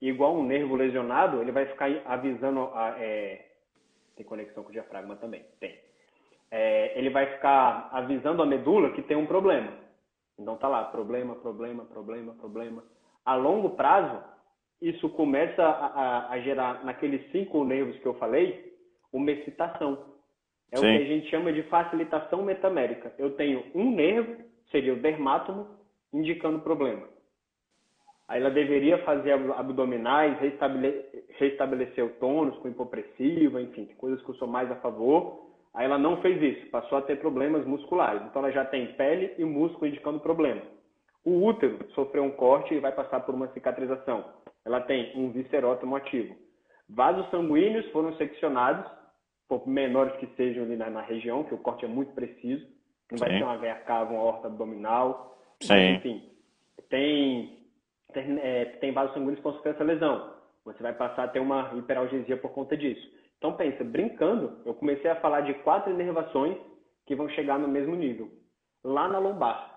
[0.00, 2.70] E igual um nervo lesionado, ele vai ficar avisando.
[2.74, 3.46] A, é...
[4.16, 5.44] Tem conexão com o diafragma também?
[5.58, 5.78] Tem.
[6.50, 9.72] É, ele vai ficar avisando a medula que tem um problema.
[10.38, 12.84] Então tá lá, problema, problema, problema, problema.
[13.24, 14.22] A longo prazo,
[14.80, 18.72] isso começa a, a, a gerar naqueles cinco nervos que eu falei,
[19.12, 20.13] uma excitação.
[20.72, 20.94] É Sim.
[20.94, 23.12] o que a gente chama de facilitação metamérica.
[23.18, 24.36] Eu tenho um nervo,
[24.70, 25.68] seria o dermátomo,
[26.12, 27.08] indicando problema.
[28.26, 34.34] Aí ela deveria fazer abdominais, restabelecer, restabelecer o tônus com hipopressiva, enfim, coisas que eu
[34.36, 35.44] sou mais a favor.
[35.74, 38.22] Aí ela não fez isso, passou a ter problemas musculares.
[38.22, 40.62] Então ela já tem pele e músculo indicando problema.
[41.24, 44.24] O útero sofreu um corte e vai passar por uma cicatrização.
[44.64, 46.34] Ela tem um viscerótomo ativo.
[46.88, 48.90] Vasos sanguíneos foram seccionados,
[49.48, 52.66] por menores que sejam ali na, na região, que o corte é muito preciso.
[53.10, 53.38] Não vai Sim.
[53.38, 55.38] ter uma veia cava, uma horta abdominal.
[55.60, 55.94] Sim.
[55.94, 56.30] Enfim,
[56.88, 57.66] tem,
[58.12, 60.34] tem, é, tem vasos sanguíneos sofrer essa lesão.
[60.64, 63.06] Você vai passar a ter uma hiperalgesia por conta disso.
[63.38, 66.56] Então pensa, brincando, eu comecei a falar de quatro inervações
[67.06, 68.30] que vão chegar no mesmo nível.
[68.82, 69.74] Lá na lombar,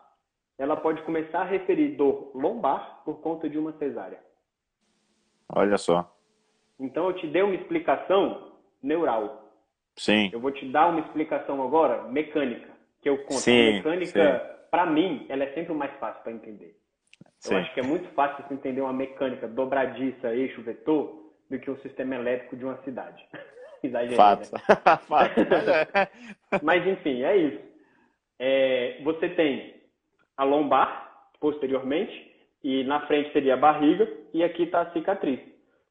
[0.58, 4.20] ela pode começar a referir dor lombar por conta de uma cesárea.
[5.54, 6.14] Olha só.
[6.80, 9.47] Então eu te dei uma explicação neural.
[9.98, 10.30] Sim.
[10.32, 12.70] Eu vou te dar uma explicação agora mecânica,
[13.02, 13.40] que eu conto.
[13.40, 16.78] Sim, mecânica, para mim, ela é sempre o mais fácil para entender.
[17.40, 17.56] Sim.
[17.56, 21.70] Eu acho que é muito fácil você entender uma mecânica dobradiça, eixo, vetor, do que
[21.70, 23.26] o sistema elétrico de uma cidade.
[23.82, 24.50] Exagerei, Fato.
[24.54, 24.60] Né?
[25.08, 25.36] Fato.
[26.64, 27.60] Mas, enfim, é isso.
[28.40, 29.82] É, você tem
[30.36, 35.40] a lombar, posteriormente, e na frente seria a barriga, e aqui está a cicatriz.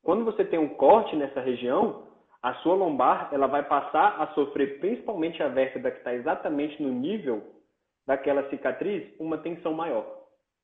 [0.03, 2.06] Quando você tem um corte nessa região,
[2.47, 6.93] a sua lombar ela vai passar a sofrer, principalmente a vértebra que está exatamente no
[6.93, 7.43] nível
[8.07, 10.07] daquela cicatriz, uma tensão maior.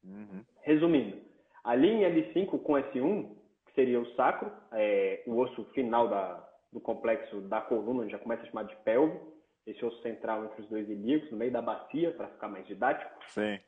[0.04, 0.44] Uhum.
[0.60, 1.16] Resumindo,
[1.64, 3.34] a linha L5 com S1,
[3.66, 8.44] que seria o sacro, é, o osso final da, do complexo da coluna, já começa
[8.44, 9.18] a chamar de pelve,
[9.66, 13.10] esse osso central entre os dois ilíacos, no meio da bacia, para ficar mais didático.
[13.26, 13.58] Sim.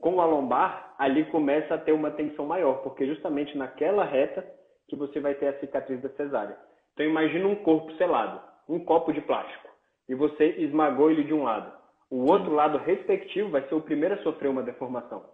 [0.00, 4.44] Com a lombar, ali começa a ter uma tensão maior, porque justamente naquela reta
[4.88, 6.58] que você vai ter a cicatriz da cesárea.
[6.94, 9.68] Então imagina um corpo selado, um copo de plástico,
[10.08, 11.72] e você esmagou ele de um lado.
[12.08, 12.54] O outro Sim.
[12.54, 15.28] lado respectivo vai ser o primeiro a sofrer uma deformação.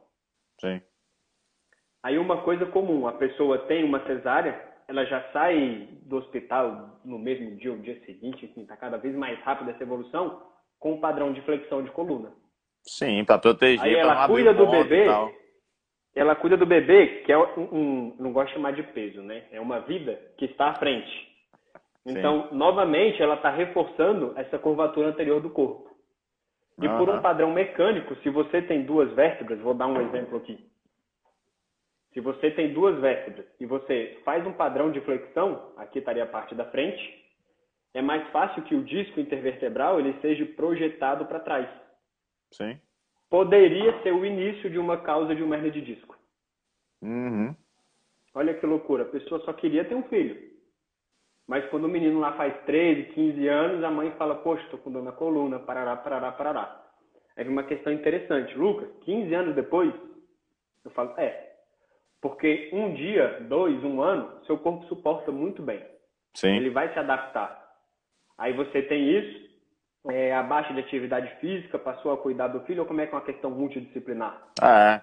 [0.58, 0.80] Sim.
[2.02, 4.58] Aí uma coisa comum, a pessoa tem uma cesárea,
[4.88, 9.14] ela já sai do hospital no mesmo dia ou dia seguinte, enfim, está cada vez
[9.14, 10.42] mais rápida essa evolução,
[10.78, 12.32] com um padrão de flexão de coluna.
[12.82, 13.84] Sim, para proteger.
[13.84, 15.06] Aí ela cuida do bebê,
[16.14, 19.44] ela cuida do bebê, que é um, um, não gosto de chamar de peso, né?
[19.52, 21.30] É uma vida que está à frente.
[22.07, 22.57] Então, Sim.
[22.57, 25.90] novamente, ela está reforçando essa curvatura anterior do corpo.
[26.80, 26.98] E uhum.
[26.98, 30.59] por um padrão mecânico, se você tem duas vértebras, vou dar um exemplo aqui.
[32.14, 36.26] Se você tem duas vértebras e você faz um padrão de flexão, aqui estaria a
[36.26, 37.20] parte da frente,
[37.94, 41.68] é mais fácil que o disco intervertebral ele seja projetado para trás.
[42.53, 42.80] Sim.
[43.28, 46.16] Poderia ser o início de uma causa de uma hernia de disco.
[47.03, 47.55] Uhum.
[48.34, 50.51] Olha que loucura, a pessoa só queria ter um filho.
[51.51, 54.92] Mas quando o menino lá faz 13, 15 anos, a mãe fala, poxa, estou com
[54.92, 56.80] dor na coluna, parará, parará, parará.
[57.36, 58.57] Aí vem uma questão interessante.
[58.57, 59.92] Lucas, 15 anos depois,
[60.84, 61.55] eu falo, é,
[62.20, 65.84] porque um dia, dois, um ano, seu corpo suporta muito bem.
[66.34, 66.55] Sim.
[66.55, 67.61] Ele vai se adaptar.
[68.38, 69.51] Aí você tem isso,
[70.09, 73.12] é, a baixa de atividade física, passou a cuidar do filho, ou como é que
[73.12, 74.40] é uma questão multidisciplinar?
[74.62, 75.03] Ah,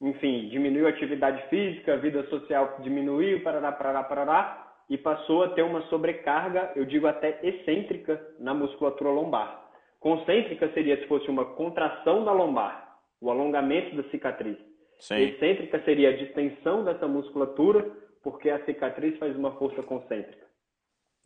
[0.00, 0.06] é.
[0.06, 5.48] Enfim, diminuiu a atividade física, a vida social diminuiu, parará, parará, parará, e passou a
[5.50, 9.64] ter uma sobrecarga, eu digo até excêntrica, na musculatura lombar.
[9.98, 14.58] Concêntrica seria se fosse uma contração da lombar, o alongamento da cicatriz.
[14.98, 15.16] Sim.
[15.16, 17.90] Excêntrica seria a distensão dessa musculatura,
[18.22, 20.44] porque a cicatriz faz uma força concêntrica.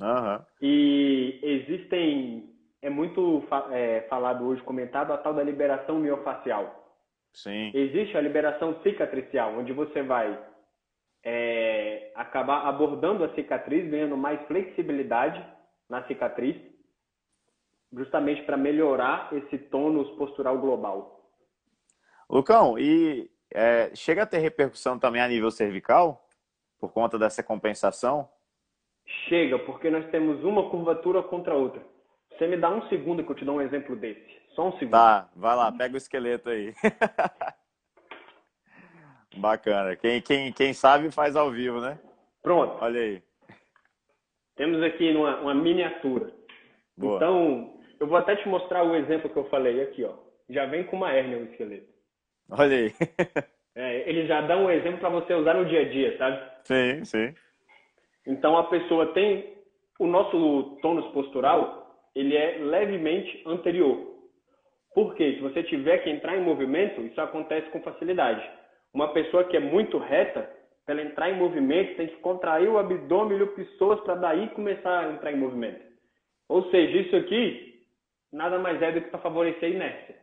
[0.00, 0.44] Uhum.
[0.62, 2.50] E existem,
[2.80, 3.42] é muito
[3.72, 6.96] é, falado hoje, comentado, a tal da liberação miofacial.
[7.32, 7.70] Sim.
[7.74, 10.38] Existe a liberação cicatricial, onde você vai
[11.24, 15.44] é, acabar abordando a cicatriz, ganhando mais flexibilidade
[15.88, 16.56] na cicatriz,
[17.92, 21.30] justamente para melhorar esse tônus postural global.
[22.28, 26.26] Lucão, e é, chega a ter repercussão também a nível cervical,
[26.78, 28.28] por conta dessa compensação?
[29.28, 31.82] Chega, porque nós temos uma curvatura contra a outra.
[32.30, 34.38] você me dá um segundo que eu te dou um exemplo desse.
[34.54, 34.90] Só um segundo.
[34.90, 36.74] Tá, vai lá, pega o esqueleto aí.
[39.37, 39.97] Bacana.
[39.97, 41.99] Quem, quem, quem sabe faz ao vivo, né?
[42.43, 42.76] Pronto.
[42.83, 43.22] Olha aí.
[44.57, 46.33] Temos aqui uma, uma miniatura.
[46.97, 47.16] Boa.
[47.16, 50.14] Então, eu vou até te mostrar o exemplo que eu falei aqui, ó.
[50.49, 51.89] Já vem com uma hérnia o esqueleto.
[52.51, 52.95] Olha aí.
[53.81, 56.51] É, ele já dá um exemplo para você usar no dia a dia, sabe?
[56.64, 57.35] Sim, sim.
[58.26, 59.57] Então a pessoa tem
[60.01, 64.18] o nosso tônus postural, ele é levemente anterior.
[64.93, 65.35] Por quê?
[65.35, 68.43] Se você tiver que entrar em movimento, isso acontece com facilidade.
[68.93, 70.51] Uma pessoa que é muito reta,
[70.84, 74.49] para ela entrar em movimento, tem que contrair o abdômen e o pescoço para daí
[74.51, 75.82] começar a entrar em movimento.
[76.49, 77.84] Ou seja, isso aqui
[78.32, 80.16] nada mais é do que para favorecer a inércia.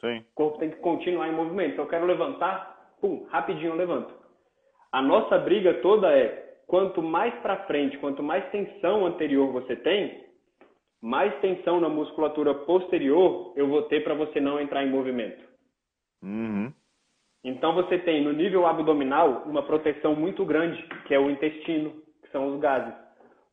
[0.00, 0.18] Sim.
[0.18, 1.72] O corpo tem que continuar em movimento.
[1.72, 4.14] Então, eu quero levantar, pum, rapidinho eu levanto.
[4.92, 10.24] A nossa briga toda é quanto mais para frente, quanto mais tensão anterior você tem,
[11.02, 15.44] mais tensão na musculatura posterior eu vou ter para você não entrar em movimento.
[16.22, 16.72] Uhum.
[17.44, 21.90] Então você tem no nível abdominal uma proteção muito grande, que é o intestino,
[22.22, 22.94] que são os gases.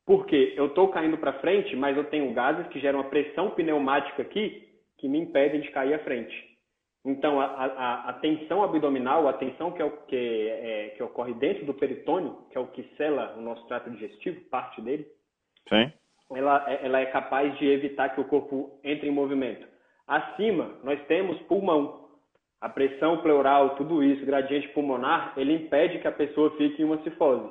[0.06, 4.22] Porque eu estou caindo para frente, mas eu tenho gases que geram uma pressão pneumática
[4.22, 6.50] aqui que me impedem de cair à frente.
[7.04, 11.34] Então, a, a, a tensão abdominal, a tensão que, é o, que, é, que ocorre
[11.34, 15.08] dentro do peritônio, que é o que sela o nosso trato digestivo, parte dele,
[15.70, 15.92] Sim.
[16.34, 19.68] Ela, ela é capaz de evitar que o corpo entre em movimento.
[20.08, 22.01] Acima, nós temos pulmão.
[22.62, 27.02] A pressão pleural, tudo isso, gradiente pulmonar, ele impede que a pessoa fique em uma
[27.02, 27.50] cifose.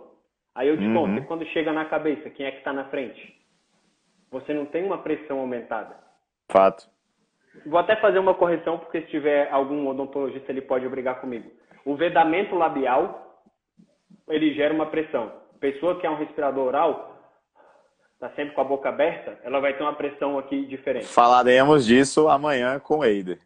[0.55, 0.95] Aí eu te uhum.
[0.95, 3.37] conto, quando chega na cabeça, quem é que está na frente?
[4.31, 5.97] Você não tem uma pressão aumentada.
[6.49, 6.89] Fato.
[7.67, 11.51] Vou até fazer uma correção, porque se tiver algum odontologista, ele pode brigar comigo.
[11.85, 13.43] O vedamento labial,
[14.29, 15.33] ele gera uma pressão.
[15.59, 17.19] Pessoa que é um respirador oral,
[18.15, 21.07] está sempre com a boca aberta, ela vai ter uma pressão aqui diferente.
[21.07, 23.39] Falaremos disso amanhã com o Eider.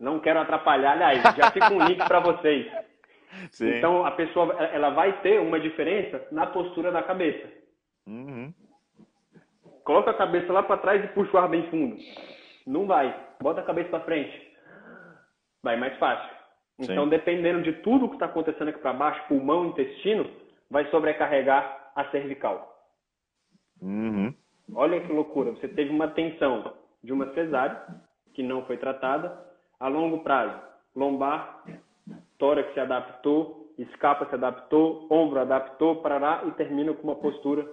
[0.00, 2.66] Não quero atrapalhar, aliás, já fica um link para vocês.
[3.52, 3.76] Sim.
[3.76, 7.46] Então, a pessoa ela vai ter uma diferença na postura da cabeça.
[8.06, 8.52] Uhum.
[9.84, 11.96] Coloca a cabeça lá para trás e puxa o ar bem fundo.
[12.66, 13.14] Não vai.
[13.42, 14.56] Bota a cabeça para frente.
[15.62, 16.30] Vai mais fácil.
[16.78, 17.10] Então, Sim.
[17.10, 20.28] dependendo de tudo que está acontecendo aqui para baixo, pulmão, intestino,
[20.70, 22.74] vai sobrecarregar a cervical.
[23.82, 24.34] Uhum.
[24.74, 25.50] Olha que loucura.
[25.52, 26.72] Você teve uma tensão
[27.04, 27.82] de uma cesárea
[28.32, 29.49] que não foi tratada
[29.80, 30.60] a longo prazo.
[30.94, 31.64] Lombar,
[32.38, 37.66] tórax se adaptou, escapa se adaptou, ombro adaptou, parará e termina com uma postura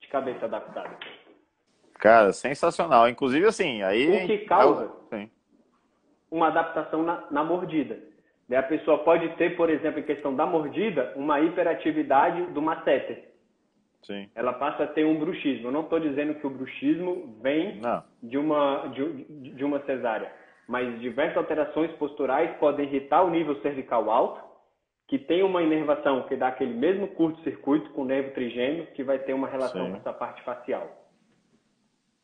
[0.00, 0.96] de cabeça adaptada.
[1.94, 3.08] Cara, sensacional.
[3.08, 4.24] Inclusive, assim, aí.
[4.24, 4.98] O que causa
[6.30, 7.98] uma adaptação na, na mordida.
[8.48, 13.30] Daí a pessoa pode ter, por exemplo, em questão da mordida, uma hiperatividade do masseter.
[14.02, 14.28] Sim.
[14.34, 15.68] Ela passa a ter um bruxismo.
[15.68, 17.80] Eu não estou dizendo que o bruxismo vem
[18.22, 20.32] de uma, de, de uma cesárea,
[20.70, 24.40] mas diversas alterações posturais podem irritar o nível cervical alto,
[25.08, 29.18] que tem uma inervação que dá aquele mesmo curto-circuito com o nervo trigêmeo, que vai
[29.18, 29.90] ter uma relação Sim.
[29.90, 30.88] com essa parte facial.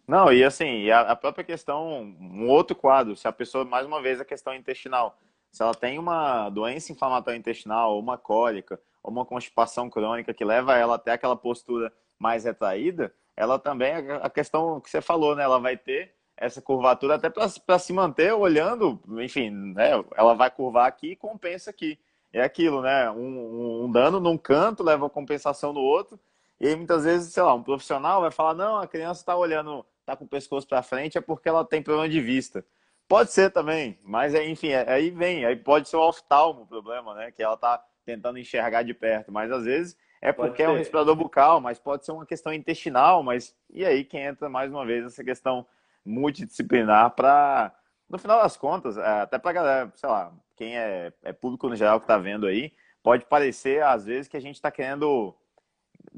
[0.07, 4.21] Não, e assim, a, própria questão, um outro quadro, se a pessoa, mais uma vez,
[4.21, 5.19] a questão intestinal,
[5.51, 10.45] se ela tem uma doença inflamatória intestinal, ou uma cólica, ou uma constipação crônica que
[10.45, 13.93] leva ela até aquela postura mais retraída, ela também,
[14.23, 18.33] a questão que você falou, né, ela vai ter essa curvatura até para se manter
[18.33, 21.99] olhando, enfim, né, ela vai curvar aqui e compensa aqui.
[22.33, 26.21] É aquilo, né, um, um dano num canto leva a compensação no outro,
[26.61, 29.85] e aí muitas vezes, sei lá, um profissional vai falar, não, a criança está olhando
[30.07, 32.65] tá com o pescoço para frente é porque ela tem problema de vista.
[33.09, 37.15] Pode ser também, mas enfim, é, aí vem, aí pode ser o oftalmo o problema,
[37.15, 37.31] né?
[37.31, 41.15] Que ela tá tentando enxergar de perto, mas às vezes é porque é um respirador
[41.15, 45.05] bucal, mas pode ser uma questão intestinal, mas e aí que entra mais uma vez
[45.05, 45.67] essa questão
[46.07, 47.75] multidisciplinar para,
[48.09, 51.77] no final das contas, é, até para galera, sei lá, quem é, é público no
[51.77, 55.35] geral que está vendo aí, pode parecer às vezes que a gente está querendo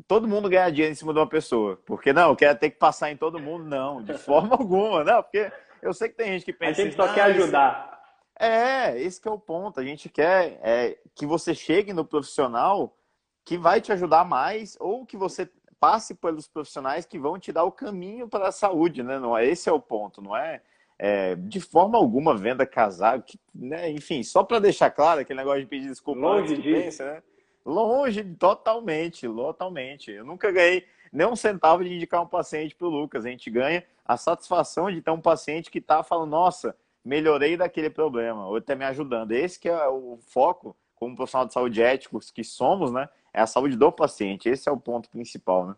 [0.06, 1.80] todo mundo ganhar dinheiro em cima de uma pessoa.
[1.84, 5.50] Porque não, quer ter que passar em todo mundo, não, de forma alguma, não, porque
[5.82, 6.80] eu sei que tem gente que pensa.
[6.80, 7.98] A gente só quer ajudar.
[8.38, 9.80] É, esse é o ponto.
[9.80, 12.96] A gente quer é, que você chegue no profissional
[13.44, 15.50] que vai te ajudar mais ou que você
[15.80, 19.18] passe pelos profissionais que vão te dar o caminho para a saúde, né?
[19.18, 20.60] Não é esse é o ponto, não é,
[20.98, 23.90] é de forma alguma venda casar, que, né?
[23.90, 27.22] enfim, só para deixar claro aquele negócio de pedir desculpa longe disso, pensa, né?
[27.64, 30.10] Longe, totalmente, totalmente.
[30.10, 33.26] Eu nunca ganhei nem um centavo de indicar um paciente para o Lucas.
[33.26, 36.74] A gente ganha a satisfação de ter um paciente que está falando, nossa,
[37.04, 39.32] melhorei daquele problema, ou está me ajudando.
[39.32, 43.08] Esse que é o foco, como profissional de saúde éticos que somos, né?
[43.32, 44.48] É a saúde do paciente.
[44.48, 45.74] Esse é o ponto principal, né?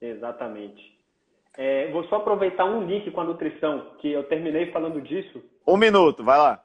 [0.00, 0.92] Exatamente.
[1.56, 5.42] É, vou só aproveitar um link com a nutrição, que eu terminei falando disso.
[5.66, 6.64] Um minuto, vai lá.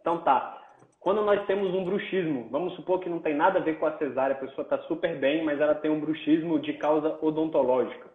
[0.00, 0.58] Então tá.
[0.98, 3.98] Quando nós temos um bruxismo, vamos supor que não tem nada a ver com a
[3.98, 8.08] cesárea, a pessoa está super bem, mas ela tem um bruxismo de causa odontológica.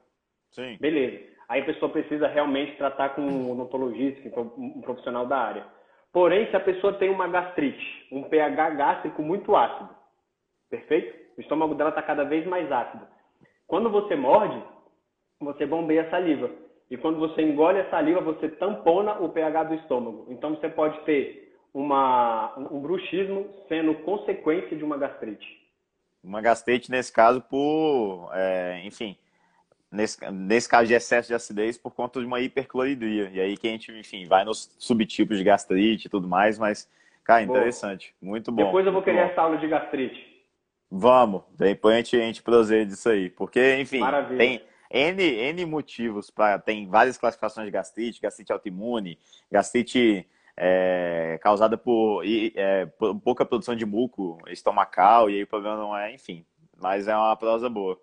[0.52, 0.78] Sim.
[0.80, 1.26] Beleza.
[1.50, 5.66] Aí a pessoa precisa realmente tratar com um odontologista, um profissional da área.
[6.12, 9.90] Porém, se a pessoa tem uma gastrite, um pH gástrico muito ácido,
[10.70, 11.16] perfeito?
[11.38, 13.06] O estômago dela está cada vez mais ácido.
[13.68, 14.62] Quando você morde,
[15.40, 16.50] você bombeia a saliva.
[16.90, 20.28] E quando você engole a saliva, você tampona o pH do estômago.
[20.30, 25.46] Então você pode ter uma, um bruxismo sendo consequência de uma gastrite.
[26.24, 29.18] Uma gastrite, nesse caso, por, é, enfim,
[29.92, 33.30] nesse, nesse caso de excesso de acidez, por conta de uma hipercloridria.
[33.32, 36.90] E aí que a gente, enfim, vai nos subtipos de gastrite e tudo mais, mas,
[37.24, 38.16] cara, interessante.
[38.22, 38.66] Muito bom.
[38.66, 40.27] Depois eu vou querer essa aula de gastrite.
[40.90, 43.30] Vamos, depois a gente, a gente prossegue disso aí.
[43.30, 44.38] Porque, enfim, Maravilha.
[44.38, 46.58] tem N, N motivos para.
[46.60, 49.20] Tem várias classificações de gastrite, gastrite autoimune,
[49.52, 55.78] gastrite é, causada por, é, por, pouca produção de muco estomacal, e aí o problema
[55.78, 56.46] não é, enfim.
[56.76, 58.00] Mas é uma prosa boa.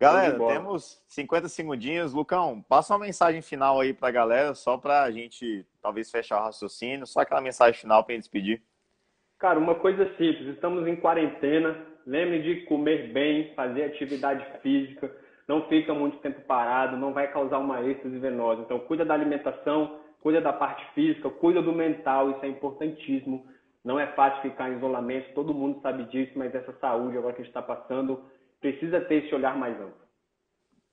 [0.00, 2.12] Galera, temos 50 segundinhos.
[2.12, 6.40] Lucão, passa uma mensagem final aí para a galera, só para a gente talvez fechar
[6.40, 8.62] o raciocínio, só aquela mensagem final para a gente despedir.
[9.38, 15.14] Cara, uma coisa simples, estamos em quarentena, lembre de comer bem, fazer atividade física,
[15.46, 18.62] não fica muito tempo parado, não vai causar uma êxtase venosa.
[18.62, 23.46] Então, cuida da alimentação, cuida da parte física, cuida do mental, isso é importantíssimo.
[23.84, 27.42] Não é fácil ficar em isolamento, todo mundo sabe disso, mas essa saúde agora que
[27.42, 28.22] a gente está passando
[28.58, 30.08] precisa ter esse olhar mais amplo.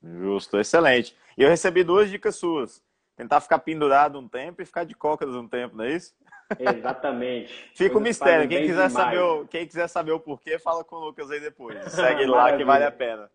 [0.03, 1.16] Justo, excelente.
[1.38, 2.84] Eu recebi duas dicas suas.
[3.16, 6.13] Tentar ficar pendurado um tempo e ficar de cócoras um tempo, não é isso?
[6.59, 7.53] Exatamente.
[7.74, 8.47] Fica o um mistério.
[8.47, 11.82] Quem quiser, saber o, quem quiser saber o porquê, fala com o Lucas aí depois.
[11.91, 13.32] Segue lá que vale a pena.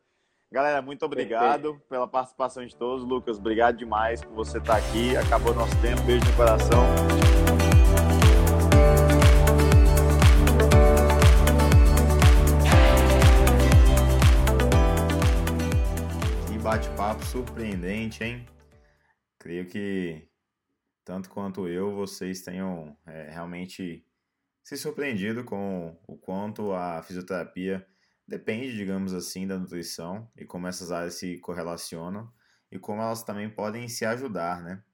[0.53, 1.89] Galera, muito obrigado Perfeito.
[1.89, 3.05] pela participação de todos.
[3.05, 5.17] Lucas, obrigado demais por você estar aqui.
[5.17, 6.03] Acabou nosso tempo.
[6.03, 6.85] Beijo no coração.
[16.49, 18.45] Que bate-papo surpreendente, hein?
[19.41, 20.29] Creio que
[21.03, 24.07] tanto quanto eu, vocês tenham é, realmente
[24.63, 27.85] se surpreendido com o quanto a fisioterapia
[28.29, 32.31] depende, digamos assim, da nutrição e como essas áreas se correlacionam
[32.71, 34.85] e como elas também podem se ajudar, né?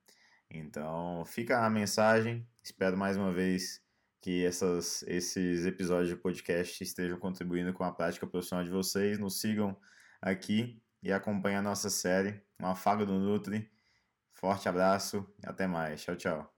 [0.49, 2.49] Então, fica a mensagem.
[2.63, 3.83] Espero mais uma vez
[4.21, 9.19] que essas, esses episódios de podcast estejam contribuindo com a prática profissional de vocês.
[9.19, 9.77] Nos sigam
[10.23, 12.41] aqui e acompanhem a nossa série.
[12.61, 13.69] Um afago do Nutri.
[14.37, 16.01] Forte abraço e até mais.
[16.03, 16.56] Tchau, tchau.